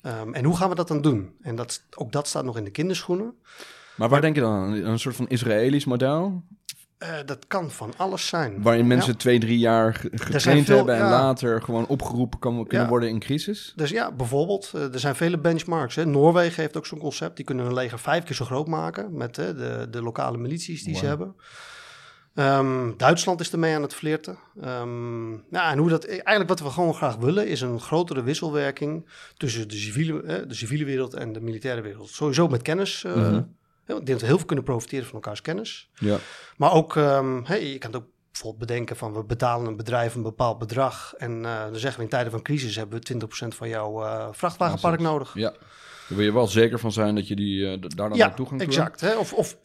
Ehm, 0.00 0.32
en 0.34 0.44
hoe 0.44 0.56
gaan 0.56 0.68
we 0.68 0.74
dat 0.74 0.88
dan 0.88 1.00
doen? 1.02 1.34
En 1.40 1.56
dat, 1.56 1.82
ook 1.94 2.12
dat 2.12 2.28
staat 2.28 2.44
nog 2.44 2.56
in 2.56 2.64
de 2.64 2.70
kinderschoenen. 2.70 3.34
Maar 3.96 4.08
waar 4.08 4.20
denk 4.20 4.34
je 4.34 4.40
dan 4.40 4.52
aan? 4.52 4.72
Een 4.72 4.98
soort 4.98 5.16
van 5.16 5.28
Israëlisch 5.28 5.84
model? 5.84 6.44
Eh, 6.98 7.08
dat 7.26 7.46
kan 7.46 7.70
van 7.70 7.92
alles 7.96 8.26
zijn. 8.26 8.62
Waarin 8.62 8.86
mensen 8.86 9.12
Ja. 9.12 9.18
twee, 9.18 9.38
drie 9.38 9.58
jaar 9.58 9.94
ge- 9.94 10.10
getraind 10.14 10.66
veel- 10.66 10.76
hebben 10.76 10.94
en 10.94 11.00
ja. 11.04 11.10
later 11.10 11.62
gewoon 11.62 11.86
opgeroepen 11.86 12.38
kan, 12.38 12.54
kunnen 12.66 12.80
Ja. 12.82 12.88
worden 12.88 13.08
in 13.08 13.18
crisis? 13.18 13.72
Dus 13.76 13.90
ja, 13.90 14.12
bijvoorbeeld, 14.12 14.70
eh, 14.74 14.92
er 14.92 14.98
zijn 15.00 15.14
vele 15.14 15.38
benchmarks. 15.38 15.94
Hè. 15.94 16.06
Noorwegen 16.06 16.62
heeft 16.62 16.76
ook 16.76 16.86
zo'n 16.86 16.98
concept. 16.98 17.36
Die 17.36 17.44
kunnen 17.44 17.64
hun 17.64 17.74
leger 17.74 17.98
vijf 17.98 18.24
keer 18.24 18.34
zo 18.36 18.44
groot 18.44 18.66
maken 18.66 19.16
met 19.16 19.36
hè, 19.36 19.54
de, 19.54 19.86
de 19.90 20.02
lokale 20.02 20.38
milities 20.38 20.82
die 20.84 20.96
ze 20.96 21.06
hebben. 21.06 21.34
Ehm, 22.34 22.90
Duitsland 22.96 23.40
is 23.40 23.52
ermee 23.52 23.74
aan 23.74 23.82
het 23.82 23.94
flirten. 23.94 24.38
Ehm, 24.60 25.28
nou, 25.30 25.70
en 25.72 25.78
hoe 25.78 25.88
dat, 25.88 26.04
eigenlijk 26.04 26.48
wat 26.48 26.60
we 26.60 26.70
gewoon 26.70 26.94
graag 26.94 27.16
willen 27.16 27.48
is 27.48 27.60
een 27.60 27.80
grotere 27.80 28.22
wisselwerking 28.22 29.08
tussen 29.36 29.68
de 29.68 29.74
civiele, 29.76 30.46
de 30.46 30.54
civiele 30.54 30.84
wereld 30.84 31.14
en 31.14 31.32
de 31.32 31.40
militaire 31.40 31.80
wereld. 31.80 32.08
Sowieso 32.08 32.48
met 32.48 32.62
kennis. 32.62 33.04
eh, 33.04 33.14
Mhm. 33.16 33.42
Ik 33.86 33.94
denk 33.94 34.06
dat 34.06 34.20
we 34.20 34.26
heel 34.26 34.36
veel 34.36 34.46
kunnen 34.46 34.64
profiteren 34.64 35.04
van 35.04 35.14
elkaars 35.14 35.40
kennis. 35.40 35.90
Ja. 35.94 36.18
Maar 36.56 36.72
ook, 36.72 36.96
ehm, 36.96 37.40
hè, 37.44 37.54
je 37.54 37.78
kan 37.78 37.92
het 37.92 38.00
ook 38.00 38.08
bijvoorbeeld 38.30 38.66
bedenken 38.68 38.96
van 38.96 39.12
we 39.12 39.24
betalen 39.24 39.66
een 39.66 39.76
bedrijf 39.76 40.14
een 40.14 40.22
bepaald 40.22 40.58
bedrag. 40.58 41.14
En 41.16 41.44
eh, 41.44 41.62
dan 41.62 41.76
zeggen 41.76 41.96
we 41.98 42.04
in 42.04 42.10
tijden 42.10 42.32
van 42.32 42.42
crisis 42.42 42.76
hebben 42.76 42.98
we 42.98 43.04
20% 43.04 43.54
van 43.54 43.68
jouw 43.68 44.02
eh, 44.02 44.28
vrachtwagenpark 44.32 45.00
nodig. 45.00 45.34
ja. 45.34 45.54
Daar 46.08 46.16
wil 46.16 46.26
je 46.26 46.32
wel 46.32 46.46
zeker 46.46 46.78
van 46.78 46.92
zijn 46.92 47.14
dat 47.14 47.28
je 47.28 47.36
die, 47.36 47.64
eh, 47.64 47.80
daar 47.80 48.08
dan 48.08 48.18
Ja, 48.18 48.26
naar 48.26 48.36
toegang 48.36 48.60
toe 48.60 48.68
exact. 48.68 49.00
Hè? 49.00 49.16
Of, 49.16 49.32
of 49.32 49.56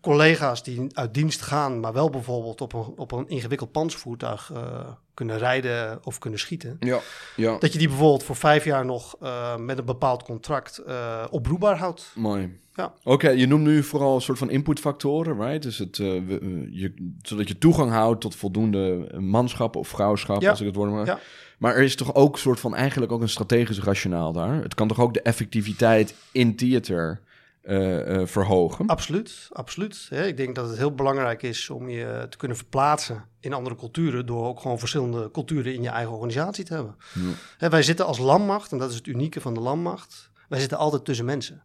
collega's 0.00 0.62
die 0.62 0.86
uit 0.92 1.14
dienst 1.14 1.40
gaan, 1.40 1.80
maar 1.80 1.92
wel 1.92 2.10
bijvoorbeeld 2.10 2.60
op 2.60 2.72
een, 2.72 2.92
op 2.96 3.12
een 3.12 3.28
ingewikkeld 3.28 3.72
panzervoertuig 3.72 4.50
eh, 4.54 4.88
kunnen 5.14 5.38
rijden 5.38 5.98
of 6.04 6.18
kunnen 6.18 6.38
schieten. 6.38 6.76
Ja, 6.80 7.00
ja. 7.36 7.58
Dat 7.58 7.72
je 7.72 7.78
die 7.78 7.88
bijvoorbeeld 7.88 8.22
voor 8.22 8.36
vijf 8.36 8.64
jaar 8.64 8.84
nog 8.84 9.16
met 9.58 9.78
een 9.78 9.84
bepaald 9.84 10.22
contract 10.22 10.82
oproepbaar 11.30 11.78
houdt. 11.78 12.12
Mooi. 12.14 12.60
Ja. 12.78 12.92
Oké, 13.04 13.30
je 13.30 13.46
noemt 13.46 13.64
nu 13.64 13.82
vooral 13.82 14.14
een 14.14 14.20
soort 14.20 14.38
van 14.38 14.50
inputfactoren, 14.50 15.40
right? 15.40 15.62
Dus 15.62 15.78
het, 15.78 15.98
eh, 15.98 16.16
eh, 16.16 16.22
je, 16.70 17.12
zodat 17.22 17.48
je 17.48 17.58
toegang 17.58 17.90
houdt 17.90 18.20
tot 18.20 18.34
voldoende 18.34 19.14
manschap 19.18 19.76
of 19.76 19.88
vrouwschap, 19.88 20.42
Ja. 20.42 20.50
als 20.50 20.60
ik 20.60 20.66
het 20.66 20.76
woord 20.76 20.90
maar. 20.90 21.06
Ja. 21.06 21.18
Maar 21.58 21.74
er 21.74 21.82
is 21.82 21.96
toch 21.96 22.14
ook 22.14 22.32
een 22.32 22.40
soort 22.40 22.60
van 22.60 22.74
eigenlijk 22.74 23.12
ook 23.12 23.20
een 23.20 23.28
strategisch 23.28 23.80
rationaal 23.80 24.32
daar. 24.32 24.62
Het 24.62 24.74
kan 24.74 24.88
toch 24.88 25.00
ook 25.00 25.14
de 25.14 25.22
effectiviteit 25.22 26.14
in 26.32 26.56
theater 26.56 27.20
eh, 27.62 28.20
eh, 28.20 28.26
verhogen. 28.26 28.86
Absoluut, 28.86 29.48
absoluut. 29.52 30.08
Ik 30.26 30.36
denk 30.36 30.54
dat 30.54 30.68
het 30.68 30.78
heel 30.78 30.94
belangrijk 30.94 31.42
is 31.42 31.70
om 31.70 31.88
je 31.88 32.26
te 32.30 32.36
kunnen 32.36 32.56
verplaatsen 32.56 33.24
in 33.40 33.52
andere 33.52 33.76
culturen 33.76 34.26
door 34.26 34.46
ook 34.46 34.60
gewoon 34.60 34.78
verschillende 34.78 35.30
culturen 35.30 35.74
in 35.74 35.82
je 35.82 35.88
eigen 35.88 36.12
organisatie 36.12 36.64
te 36.64 36.74
hebben. 36.74 36.96
Ja. 37.14 37.20
Hè, 37.58 37.68
wij 37.68 37.82
zitten 37.82 38.06
als 38.06 38.18
landmacht, 38.18 38.72
en 38.72 38.78
dat 38.78 38.90
is 38.90 38.96
het 38.96 39.06
unieke 39.06 39.40
van 39.40 39.54
de 39.54 39.60
landmacht, 39.60 40.30
wij 40.48 40.60
zitten 40.60 40.78
altijd 40.78 41.04
tussen 41.04 41.24
mensen. 41.24 41.62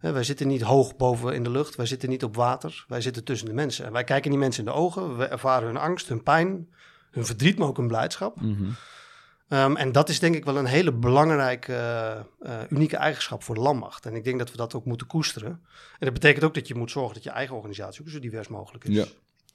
Wij 0.00 0.24
zitten 0.24 0.48
niet 0.48 0.62
hoog 0.62 0.96
boven 0.96 1.34
in 1.34 1.42
de 1.42 1.50
lucht, 1.50 1.76
wij 1.76 1.86
zitten 1.86 2.08
niet 2.08 2.24
op 2.24 2.36
water, 2.36 2.84
wij 2.88 3.00
zitten 3.00 3.24
tussen 3.24 3.48
de 3.48 3.54
mensen. 3.54 3.84
En 3.84 3.92
wij 3.92 4.04
kijken 4.04 4.30
die 4.30 4.38
mensen 4.38 4.64
in 4.64 4.70
de 4.70 4.76
ogen, 4.76 5.16
we 5.16 5.24
ervaren 5.24 5.66
hun 5.66 5.76
angst, 5.76 6.08
hun 6.08 6.22
pijn, 6.22 6.68
hun 7.10 7.26
verdriet, 7.26 7.58
maar 7.58 7.68
ook 7.68 7.76
hun 7.76 7.88
blijdschap. 7.88 8.40
Mhm. 8.40 8.70
Ehm, 9.48 9.76
en 9.76 9.92
dat 9.92 10.08
is 10.08 10.18
denk 10.18 10.34
ik 10.34 10.44
wel 10.44 10.56
een 10.56 10.66
hele 10.66 10.92
belangrijke, 10.92 11.74
eh, 12.40 12.58
unieke 12.68 12.96
eigenschap 12.96 13.42
voor 13.42 13.54
de 13.54 13.60
landmacht. 13.60 14.06
En 14.06 14.14
ik 14.14 14.24
denk 14.24 14.38
dat 14.38 14.50
we 14.50 14.56
dat 14.56 14.74
ook 14.74 14.84
moeten 14.84 15.06
koesteren. 15.06 15.50
En 15.50 15.60
dat 15.98 16.12
betekent 16.12 16.44
ook 16.44 16.54
dat 16.54 16.68
je 16.68 16.74
moet 16.74 16.90
zorgen 16.90 17.14
dat 17.14 17.22
je 17.22 17.30
eigen 17.30 17.56
organisatie 17.56 18.00
ook 18.00 18.08
zo 18.08 18.18
divers 18.18 18.48
mogelijk 18.48 18.84
is. 18.84 18.94
Ja. 18.94 19.04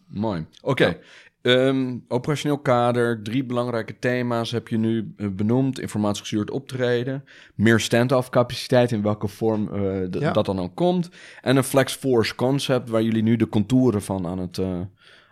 Mooi. 0.08 0.46
Oké. 0.62 0.98
Ehm, 1.42 1.98
operationeel 2.08 2.58
kader, 2.60 3.24
drie 3.24 3.44
belangrijke 3.46 4.00
thema's 4.00 4.52
heb 4.52 4.68
je 4.68 4.78
nu 4.78 5.14
eh, 5.18 5.28
benoemd. 5.28 5.80
Informatiegestuurd 5.80 6.52
optreden, 6.52 7.24
meer 7.56 7.80
stand-off 7.80 8.30
capaciteit, 8.30 8.92
in 8.92 9.02
welke 9.02 9.28
vorm 9.28 9.70
eh, 9.74 10.10
Ja. 10.22 10.32
dat 10.32 10.46
dan 10.46 10.60
ook 10.60 10.76
komt. 10.76 11.10
En 11.42 11.58
een 11.58 11.64
flex 11.64 11.94
force 11.96 12.36
concept, 12.36 12.90
waar 12.90 13.02
jullie 13.02 13.24
nu 13.24 13.36
de 13.36 13.50
contouren 13.50 14.02
van 14.02 14.28
aan 14.28 14.40
het, 14.40 14.58
eh, 14.58 14.80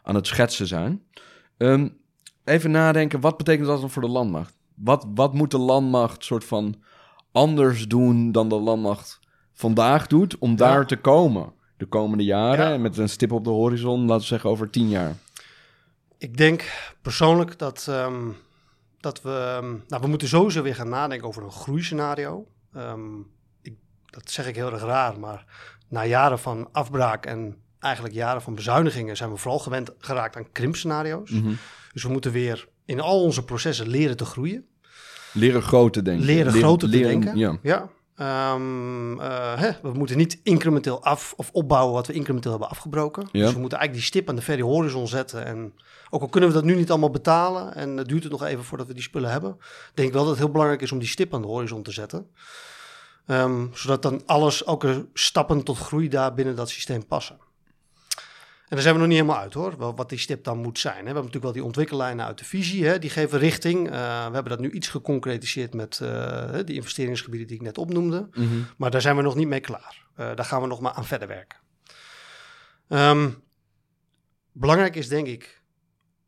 aan 0.03 0.15
het 0.15 0.27
schetsen 0.27 0.67
zijn. 0.67 1.01
Ehm, 1.57 1.87
even 2.43 2.71
nadenken, 2.71 3.19
wat 3.19 3.37
betekent 3.37 3.67
dat 3.67 3.79
dan 3.81 3.89
voor 3.89 4.01
de 4.01 4.07
landmacht? 4.07 4.57
Wat, 4.75 5.05
wat 5.15 5.33
moet 5.33 5.51
de 5.51 5.57
landmacht 5.57 6.23
soort 6.23 6.43
van 6.43 6.75
anders 7.31 7.87
doen 7.87 8.31
dan 8.31 8.49
de 8.49 8.55
landmacht 8.59 9.19
vandaag 9.53 10.07
doet 10.07 10.37
om 10.37 10.55
daar 10.55 10.79
Ja. 10.79 10.85
te 10.85 10.95
komen? 10.97 11.53
De 11.83 11.89
komende 11.89 12.23
jaren, 12.23 12.65
Ja. 12.67 12.73
en 12.73 12.81
met 12.81 12.97
een 12.97 13.09
stip 13.09 13.31
op 13.31 13.43
de 13.43 13.49
horizon, 13.49 13.99
laten 13.99 14.17
we 14.21 14.23
zeggen 14.27 14.49
over 14.49 14.69
tien 14.69 14.89
jaar. 14.89 15.15
Ik 16.17 16.37
denk 16.37 16.71
persoonlijk 17.01 17.59
dat, 17.59 17.85
ehm, 17.89 18.27
dat 18.99 19.21
we... 19.21 19.29
ehm, 19.29 19.71
nou, 19.87 20.01
we 20.01 20.07
moeten 20.07 20.27
sowieso 20.27 20.61
weer 20.61 20.75
gaan 20.75 20.89
nadenken 20.89 21.27
over 21.27 21.43
een 21.43 21.51
groeiscenario. 21.51 22.47
Ehm, 22.73 23.17
ik, 23.61 23.73
dat 24.05 24.31
zeg 24.31 24.47
ik 24.47 24.55
heel 24.55 24.71
erg 24.71 24.81
raar, 24.81 25.19
maar 25.19 25.45
na 25.87 26.05
jaren 26.05 26.39
van 26.39 26.69
afbraak 26.71 27.25
en 27.25 27.55
eigenlijk 27.79 28.13
jaren 28.15 28.41
van 28.41 28.55
bezuinigingen... 28.55 29.17
zijn 29.17 29.31
we 29.31 29.37
vooral 29.37 29.59
gewend 29.59 29.91
geraakt 29.97 30.35
aan 30.35 30.51
krimpscenario's. 30.51 31.29
Mhm. 31.29 31.53
Dus 31.93 32.03
we 32.03 32.09
moeten 32.09 32.31
weer 32.31 32.67
in 32.85 32.99
al 32.99 33.21
onze 33.23 33.43
processen 33.45 33.87
leren 33.87 34.17
te 34.17 34.25
groeien. 34.25 34.65
Leren 35.33 35.61
groot 35.61 35.93
te 35.93 36.01
denken. 36.01 36.25
Leren 36.25 36.53
groter 36.53 36.89
te 36.89 36.97
denken. 36.97 37.37
Ja. 37.37 37.57
Ja. 37.61 37.89
Ehm, 38.15 39.19
eh, 39.19 39.59
hè, 39.59 39.71
we 39.81 39.91
moeten 39.93 40.17
niet 40.17 40.39
incrementeel 40.43 41.03
af 41.03 41.33
of 41.37 41.49
opbouwen 41.51 41.93
wat 41.93 42.07
we 42.07 42.13
incrementeel 42.13 42.51
hebben 42.51 42.69
afgebroken. 42.69 43.27
Ja. 43.31 43.43
Dus 43.43 43.53
we 43.53 43.59
moeten 43.59 43.77
eigenlijk 43.77 43.93
die 43.93 44.01
stip 44.01 44.29
aan 44.29 44.35
de 44.35 44.41
verre 44.41 44.63
horizon 44.63 45.07
zetten. 45.07 45.45
En 45.45 45.73
ook 46.09 46.21
al 46.21 46.27
kunnen 46.27 46.49
we 46.49 46.55
dat 46.55 46.63
nu 46.63 46.75
niet 46.75 46.89
allemaal 46.89 47.09
betalen 47.09 47.75
en 47.75 47.97
het 47.97 48.07
duurt 48.07 48.23
het 48.23 48.31
nog 48.31 48.43
even 48.43 48.63
voordat 48.63 48.87
we 48.87 48.93
die 48.93 49.03
spullen 49.03 49.31
hebben, 49.31 49.57
denk 49.93 50.07
ik 50.07 50.13
wel 50.13 50.23
dat 50.23 50.31
het 50.31 50.41
heel 50.41 50.51
belangrijk 50.51 50.81
is 50.81 50.91
om 50.91 50.99
die 50.99 51.07
stip 51.07 51.33
aan 51.33 51.41
de 51.41 51.47
horizon 51.47 51.83
te 51.83 51.91
zetten. 51.91 52.27
Ehm, 53.25 53.65
zodat 53.73 54.01
dan 54.01 54.21
alles, 54.25 54.63
elke 54.63 55.07
stappen 55.13 55.63
tot 55.63 55.77
groei 55.77 56.07
daar 56.09 56.33
binnen 56.33 56.55
dat 56.55 56.69
systeem 56.69 57.05
passen. 57.05 57.37
En 58.73 58.79
daar 58.79 58.87
zijn 58.87 59.01
we 59.01 59.07
nog 59.07 59.11
niet 59.17 59.21
helemaal 59.21 59.43
uit 59.43 59.53
hoor, 59.53 59.77
wel 59.77 59.95
wat 59.95 60.09
die 60.09 60.17
stip 60.17 60.43
dan 60.43 60.57
moet 60.57 60.79
zijn. 60.79 60.95
Hè. 60.95 60.99
We 60.99 61.05
hebben 61.05 61.23
natuurlijk 61.23 61.43
wel 61.43 61.53
die 61.53 61.63
ontwikkellijnen 61.63 62.25
uit 62.25 62.37
de 62.37 62.45
visie, 62.45 62.85
hè, 62.85 62.99
die 62.99 63.09
geven 63.09 63.39
richting. 63.39 63.85
Eh, 63.87 63.91
we 64.27 64.33
hebben 64.33 64.49
dat 64.49 64.59
nu 64.59 64.71
iets 64.71 64.87
geconcretiseerd 64.87 65.73
met 65.73 65.99
eh, 66.01 66.53
die 66.65 66.75
investeringsgebieden 66.75 67.47
die 67.47 67.55
ik 67.55 67.61
net 67.61 67.77
opnoemde. 67.77 68.27
Mhm. 68.31 68.61
Maar 68.77 68.91
daar 68.91 69.01
zijn 69.01 69.15
we 69.15 69.21
nog 69.21 69.35
niet 69.35 69.47
mee 69.47 69.59
klaar. 69.59 70.05
Eh, 70.15 70.35
daar 70.35 70.45
gaan 70.45 70.61
we 70.61 70.67
nog 70.67 70.79
maar 70.79 70.91
aan 70.91 71.05
verder 71.05 71.27
werken. 71.27 71.59
Ehm, 72.87 73.29
belangrijk 74.51 74.95
is 74.95 75.07
denk 75.07 75.27
ik 75.27 75.63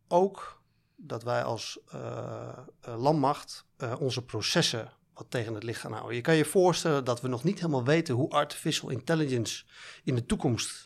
ook 0.07 0.61
dat 0.95 1.23
wij 1.23 1.43
als 1.43 1.79
uh, 1.95 2.57
landmacht 2.97 3.65
onze 3.99 4.25
processen 4.25 4.91
wat 5.13 5.25
tegen 5.29 5.53
het 5.53 5.63
licht 5.63 5.79
gaan 5.79 5.93
houden. 5.93 6.15
Je 6.15 6.21
kan 6.21 6.35
je 6.35 6.45
voorstellen 6.45 7.03
dat 7.03 7.21
we 7.21 7.27
nog 7.27 7.43
niet 7.43 7.59
helemaal 7.59 7.83
weten 7.83 8.15
hoe 8.15 8.29
artificial 8.29 8.89
intelligence 8.89 9.63
in 10.03 10.15
de 10.15 10.25
toekomst 10.25 10.84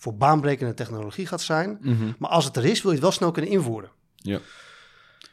voor 0.00 0.16
baanbrekende 0.16 0.74
technologie 0.74 1.26
gaat 1.26 1.40
zijn. 1.40 1.78
Mhm. 1.80 2.12
Maar 2.18 2.30
als 2.30 2.44
het 2.44 2.56
er 2.56 2.64
is, 2.64 2.80
wil 2.82 2.90
je 2.90 2.96
het 2.96 3.04
wel 3.06 3.12
snel 3.12 3.30
kunnen 3.30 3.50
invoeren. 3.50 3.90
Ja. 4.16 4.38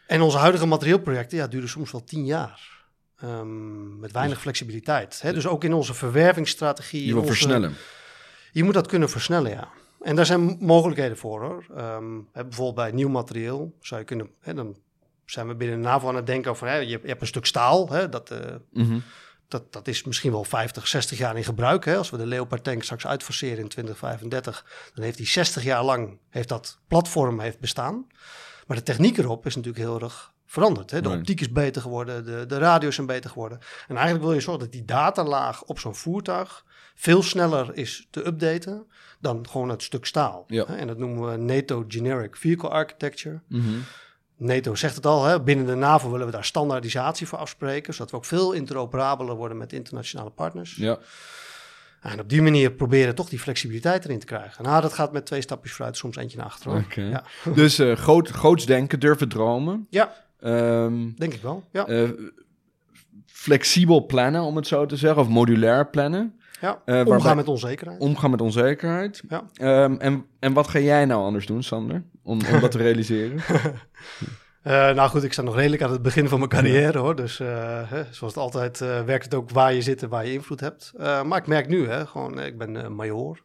En 0.07 0.21
onze 0.21 0.37
huidige 0.37 0.65
materieelprojecten 0.65 1.37
ja, 1.37 1.47
duren 1.47 1.69
soms 1.69 1.91
wel 1.91 2.03
tien 2.03 2.25
jaar. 2.25 2.75
Ehm, 3.17 3.99
met 3.99 4.11
weinig 4.11 4.39
flexibiliteit. 4.41 5.21
Hè? 5.21 5.33
Dus 5.33 5.47
ook 5.47 5.63
in 5.63 5.73
onze 5.73 5.93
verwervingsstrategie. 5.93 7.01
Je 7.05 7.11
wil 7.13 7.21
onze- 7.21 7.33
versnellen. 7.33 7.73
Je 8.51 8.63
moet 8.63 8.73
dat 8.73 8.87
kunnen 8.87 9.09
versnellen, 9.09 9.51
ja. 9.51 9.67
En 10.01 10.15
daar 10.15 10.25
zijn 10.25 10.57
mogelijkheden 10.59 11.17
voor 11.17 11.41
hoor. 11.41 11.65
Hè, 12.33 12.43
bijvoorbeeld 12.43 12.75
bij 12.75 12.91
nieuw 12.91 13.09
materieel 13.09 13.75
zou 13.81 13.99
je 13.99 14.05
kunnen. 14.05 14.29
Hè, 14.39 14.53
dan 14.53 14.77
zijn 15.25 15.47
we 15.47 15.55
binnen 15.55 15.77
de 15.77 15.83
NAVO 15.87 16.07
aan 16.07 16.15
het 16.15 16.25
denken 16.25 16.51
over. 16.51 16.67
Hè, 16.67 16.75
je, 16.75 16.89
hebt, 16.91 17.01
je 17.01 17.07
hebt 17.09 17.21
een 17.21 17.27
stuk 17.27 17.45
staal. 17.45 17.89
Hè, 17.89 18.09
dat, 18.09 18.31
eh, 18.31 18.55
Mhm. 18.71 18.99
Dat, 19.47 19.73
dat 19.73 19.87
is 19.87 20.03
misschien 20.03 20.31
wel 20.31 20.43
50, 20.43 20.87
60 20.87 21.17
jaar 21.17 21.37
in 21.37 21.43
gebruik. 21.43 21.85
Hè? 21.85 21.97
Als 21.97 22.09
we 22.09 22.17
de 22.17 22.25
Leopard 22.25 22.63
tank 22.63 22.83
straks 22.83 23.07
uitfaseren 23.07 23.59
in 23.59 23.67
2035, 23.67 24.91
dan 24.93 25.03
heeft 25.03 25.17
die 25.17 25.27
60 25.27 25.63
jaar 25.63 25.83
lang 25.83 26.19
heeft 26.29 26.49
dat 26.49 26.79
platform 26.87 27.39
heeft 27.39 27.59
bestaan. 27.59 28.07
Maar 28.67 28.77
de 28.77 28.83
techniek 28.83 29.17
erop 29.17 29.45
is 29.45 29.55
natuurlijk 29.55 29.83
heel 29.83 30.01
erg 30.01 30.33
veranderd. 30.45 30.91
Hè? 30.91 31.01
De 31.01 31.09
optiek 31.09 31.41
is 31.41 31.51
beter 31.51 31.81
geworden, 31.81 32.25
de, 32.25 32.45
de 32.45 32.57
radio's 32.57 32.95
zijn 32.95 33.07
beter 33.07 33.29
geworden. 33.29 33.59
En 33.87 33.95
eigenlijk 33.95 34.25
wil 34.25 34.33
je 34.33 34.41
zorgen 34.41 34.63
dat 34.63 34.71
die 34.71 34.85
datalaag 34.85 35.63
op 35.63 35.79
zo'n 35.79 35.95
voertuig 35.95 36.65
veel 36.95 37.23
sneller 37.23 37.75
is 37.75 38.07
te 38.09 38.25
updaten 38.25 38.87
dan 39.19 39.47
gewoon 39.49 39.69
het 39.69 39.83
stuk 39.83 40.05
staal. 40.05 40.43
Ja. 40.47 40.65
Hè? 40.65 40.75
En 40.75 40.87
dat 40.87 40.97
noemen 40.97 41.31
we 41.31 41.37
NATO 41.37 41.85
Generic 41.87 42.35
Vehicle 42.35 42.69
Architecture. 42.69 43.41
Mhm. 43.47 43.79
NATO 44.37 44.75
zegt 44.75 44.95
het 44.95 45.05
al, 45.05 45.25
hè? 45.25 45.41
binnen 45.41 45.65
de 45.65 45.75
NAVO 45.75 46.11
willen 46.11 46.25
we 46.25 46.31
daar 46.31 46.45
standaardisatie 46.45 47.27
voor 47.27 47.37
afspreken, 47.37 47.93
zodat 47.93 48.11
we 48.11 48.17
ook 48.17 48.25
veel 48.25 48.51
interoperabeler 48.51 49.35
worden 49.35 49.57
met 49.57 49.73
internationale 49.73 50.29
partners. 50.29 50.75
Ja. 50.75 50.97
En 52.01 52.19
op 52.19 52.29
die 52.29 52.41
manier 52.41 52.71
proberen 52.71 53.15
toch 53.15 53.29
die 53.29 53.39
flexibiliteit 53.39 54.05
erin 54.05 54.19
te 54.19 54.25
krijgen. 54.25 54.63
Nou, 54.63 54.81
dat 54.81 54.93
gaat 54.93 55.11
met 55.11 55.25
twee 55.25 55.41
stapjes 55.41 55.73
vooruit, 55.73 55.97
soms 55.97 56.15
eentje 56.15 56.37
naar 56.37 56.45
achteren. 56.45 56.77
Oké. 56.83 57.01
Ja. 57.01 57.23
Dus 57.53 57.79
eh 57.79 57.95
groot, 57.95 58.29
groots 58.29 58.65
denken, 58.65 58.99
durven 58.99 59.29
dromen. 59.29 59.87
ja, 59.89 60.13
Ehm, 60.39 61.09
denk 61.15 61.33
ik 61.33 61.41
wel. 61.41 61.63
Ja, 61.71 61.85
eh, 61.85 62.09
flexibel 63.25 64.05
plannen, 64.05 64.41
om 64.41 64.55
het 64.55 64.67
zo 64.67 64.85
te 64.85 64.95
zeggen, 64.95 65.21
of 65.21 65.27
modulair 65.27 65.89
plannen. 65.89 66.36
Ja. 66.61 66.81
eh, 66.85 66.95
omgaan 66.99 67.07
waarbij- 67.07 67.35
met 67.35 67.47
onzekerheid. 67.47 67.99
Omgaan 67.99 68.31
met 68.31 68.41
onzekerheid. 68.41 69.23
Ja. 69.29 69.43
Ehm, 69.53 69.95
en, 69.95 70.25
en 70.39 70.53
wat 70.53 70.67
ga 70.67 70.79
jij 70.79 71.05
nou 71.05 71.23
anders 71.23 71.45
doen, 71.45 71.63
Sander? 71.63 72.03
Om, 72.23 72.39
om 72.53 72.59
dat 72.59 72.71
te 72.71 72.77
realiseren? 72.87 73.39
Eh, 74.61 74.73
nou 74.93 75.09
goed, 75.09 75.23
ik 75.23 75.33
sta 75.33 75.41
nog 75.41 75.55
redelijk 75.55 75.81
aan 75.81 75.91
het 75.91 76.01
begin 76.01 76.27
van 76.29 76.37
mijn 76.39 76.51
carrière 76.51 76.97
hoor. 76.97 77.15
Dus 77.15 77.39
eh, 77.39 77.89
hè, 77.89 78.03
zoals 78.13 78.33
het 78.33 78.43
altijd 78.43 78.79
werkt 78.79 79.23
het 79.25 79.33
ook 79.33 79.49
waar 79.49 79.73
je 79.73 79.81
zit 79.81 80.03
en 80.03 80.09
waar 80.09 80.25
je 80.25 80.33
invloed 80.33 80.59
hebt. 80.59 80.93
Maar 80.97 81.37
ik 81.37 81.47
merk 81.47 81.67
nu, 81.67 81.87
hè, 81.89 82.05
gewoon, 82.05 82.39
ik 82.39 82.57
ben 82.57 82.95
major. 82.95 83.43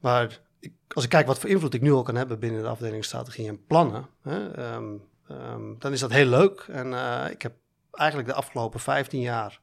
Maar 0.00 0.40
ik, 0.60 0.72
als 0.88 1.04
ik 1.04 1.10
kijk 1.10 1.26
wat 1.26 1.38
voor 1.38 1.50
invloed 1.50 1.74
ik 1.74 1.80
nu 1.82 1.92
al 1.92 2.02
kan 2.02 2.14
hebben 2.14 2.38
binnen 2.38 2.62
de 2.62 2.68
afdeling 2.68 3.04
strategie 3.04 3.48
en 3.48 3.64
plannen, 3.66 4.06
hè, 4.22 4.50
ehm, 4.52 4.84
ehm, 5.28 5.62
dan 5.78 5.92
is 5.92 6.00
dat 6.00 6.12
heel 6.12 6.26
leuk. 6.26 6.66
En 6.72 6.86
ik 7.30 7.42
heb 7.42 7.52
eigenlijk 7.92 8.28
de 8.28 8.34
afgelopen 8.34 8.80
15 8.80 9.20
jaar 9.20 9.60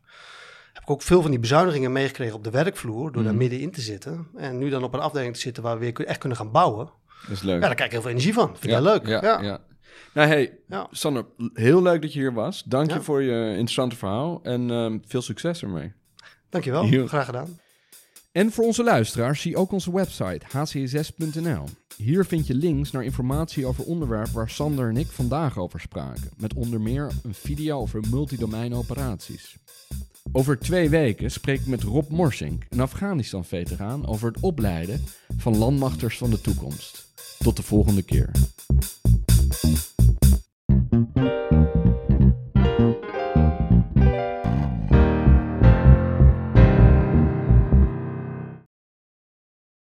ik 0.83 0.89
ook 0.89 1.01
veel 1.01 1.21
van 1.21 1.31
die 1.31 1.39
bezuinigingen 1.39 1.91
meegekregen 1.91 2.35
op 2.35 2.43
de 2.43 2.49
werkvloer 2.49 3.11
door 3.11 3.23
daar 3.23 3.31
Mhm. 3.33 3.41
middenin 3.41 3.71
te 3.71 3.81
zitten. 3.81 4.27
En 4.35 4.57
nu 4.57 4.69
dan 4.69 4.83
op 4.83 4.93
een 4.93 4.99
afdeling 4.99 5.33
te 5.33 5.39
zitten 5.39 5.63
waar 5.63 5.79
we 5.79 5.93
weer 5.93 6.05
echt 6.07 6.17
kunnen 6.19 6.37
gaan 6.37 6.51
bouwen. 6.51 6.89
Dat 7.21 7.31
is 7.31 7.41
leuk. 7.41 7.61
Ja, 7.61 7.65
daar 7.65 7.73
krijg 7.75 7.85
ik 7.85 7.91
heel 7.91 8.01
veel 8.01 8.09
energie 8.11 8.33
van. 8.33 8.47
Vind 8.47 8.63
ik 8.63 8.69
ja, 8.69 8.75
heel 8.75 8.83
leuk. 8.85 9.07
Ja, 9.07 9.21
ja. 9.23 9.41
ja. 9.41 9.59
Nou, 10.13 10.27
hey. 10.27 10.57
Sander, 10.91 11.25
heel 11.53 11.81
leuk 11.81 12.01
dat 12.01 12.13
je 12.13 12.19
hier 12.19 12.33
was. 12.33 12.63
Dank 12.63 12.91
je 12.91 13.01
voor 13.01 13.21
je 13.21 13.49
interessante 13.49 13.95
verhaal 13.95 14.39
en 14.43 14.69
ehm, 14.71 14.97
veel 15.05 15.21
succes 15.21 15.61
ermee. 15.61 15.93
Dankjewel, 16.49 16.83
Heel- 16.85 17.07
graag 17.07 17.25
gedaan. 17.25 17.59
En 18.31 18.51
voor 18.51 18.65
onze 18.65 18.83
luisteraars 18.83 19.41
zie 19.41 19.55
ook 19.55 19.71
onze 19.71 19.91
website 19.93 20.45
hcs.nl. 20.51 21.63
Hier 21.97 22.25
vind 22.25 22.47
je 22.47 22.53
links 22.53 22.91
naar 22.91 23.03
informatie 23.03 23.65
over 23.65 23.83
onderwerpen 23.83 24.33
waar 24.33 24.49
Sander 24.49 24.89
en 24.89 24.97
ik 24.97 25.07
vandaag 25.07 25.57
over 25.57 25.79
spraken. 25.79 26.29
Met 26.37 26.53
onder 26.53 26.81
meer 26.81 27.11
een 27.23 27.33
video 27.33 27.77
over 27.79 28.03
multidomein 28.11 28.73
operaties. 28.73 29.57
Over 30.31 30.59
twee 30.59 30.89
weken 30.89 31.31
spreek 31.31 31.59
ik 31.59 31.65
met 31.65 31.83
Rob 31.83 32.09
Morsink, 32.09 32.65
een 32.69 32.79
Afghanistan-veteraan, 32.79 34.07
over 34.07 34.27
het 34.27 34.39
opleiden 34.39 35.01
van 35.37 35.57
landmachters 35.57 36.17
van 36.17 36.29
de 36.29 36.41
toekomst. 36.41 37.07
Tot 37.39 37.55
de 37.55 37.63
volgende 37.63 38.03
keer. 38.03 38.31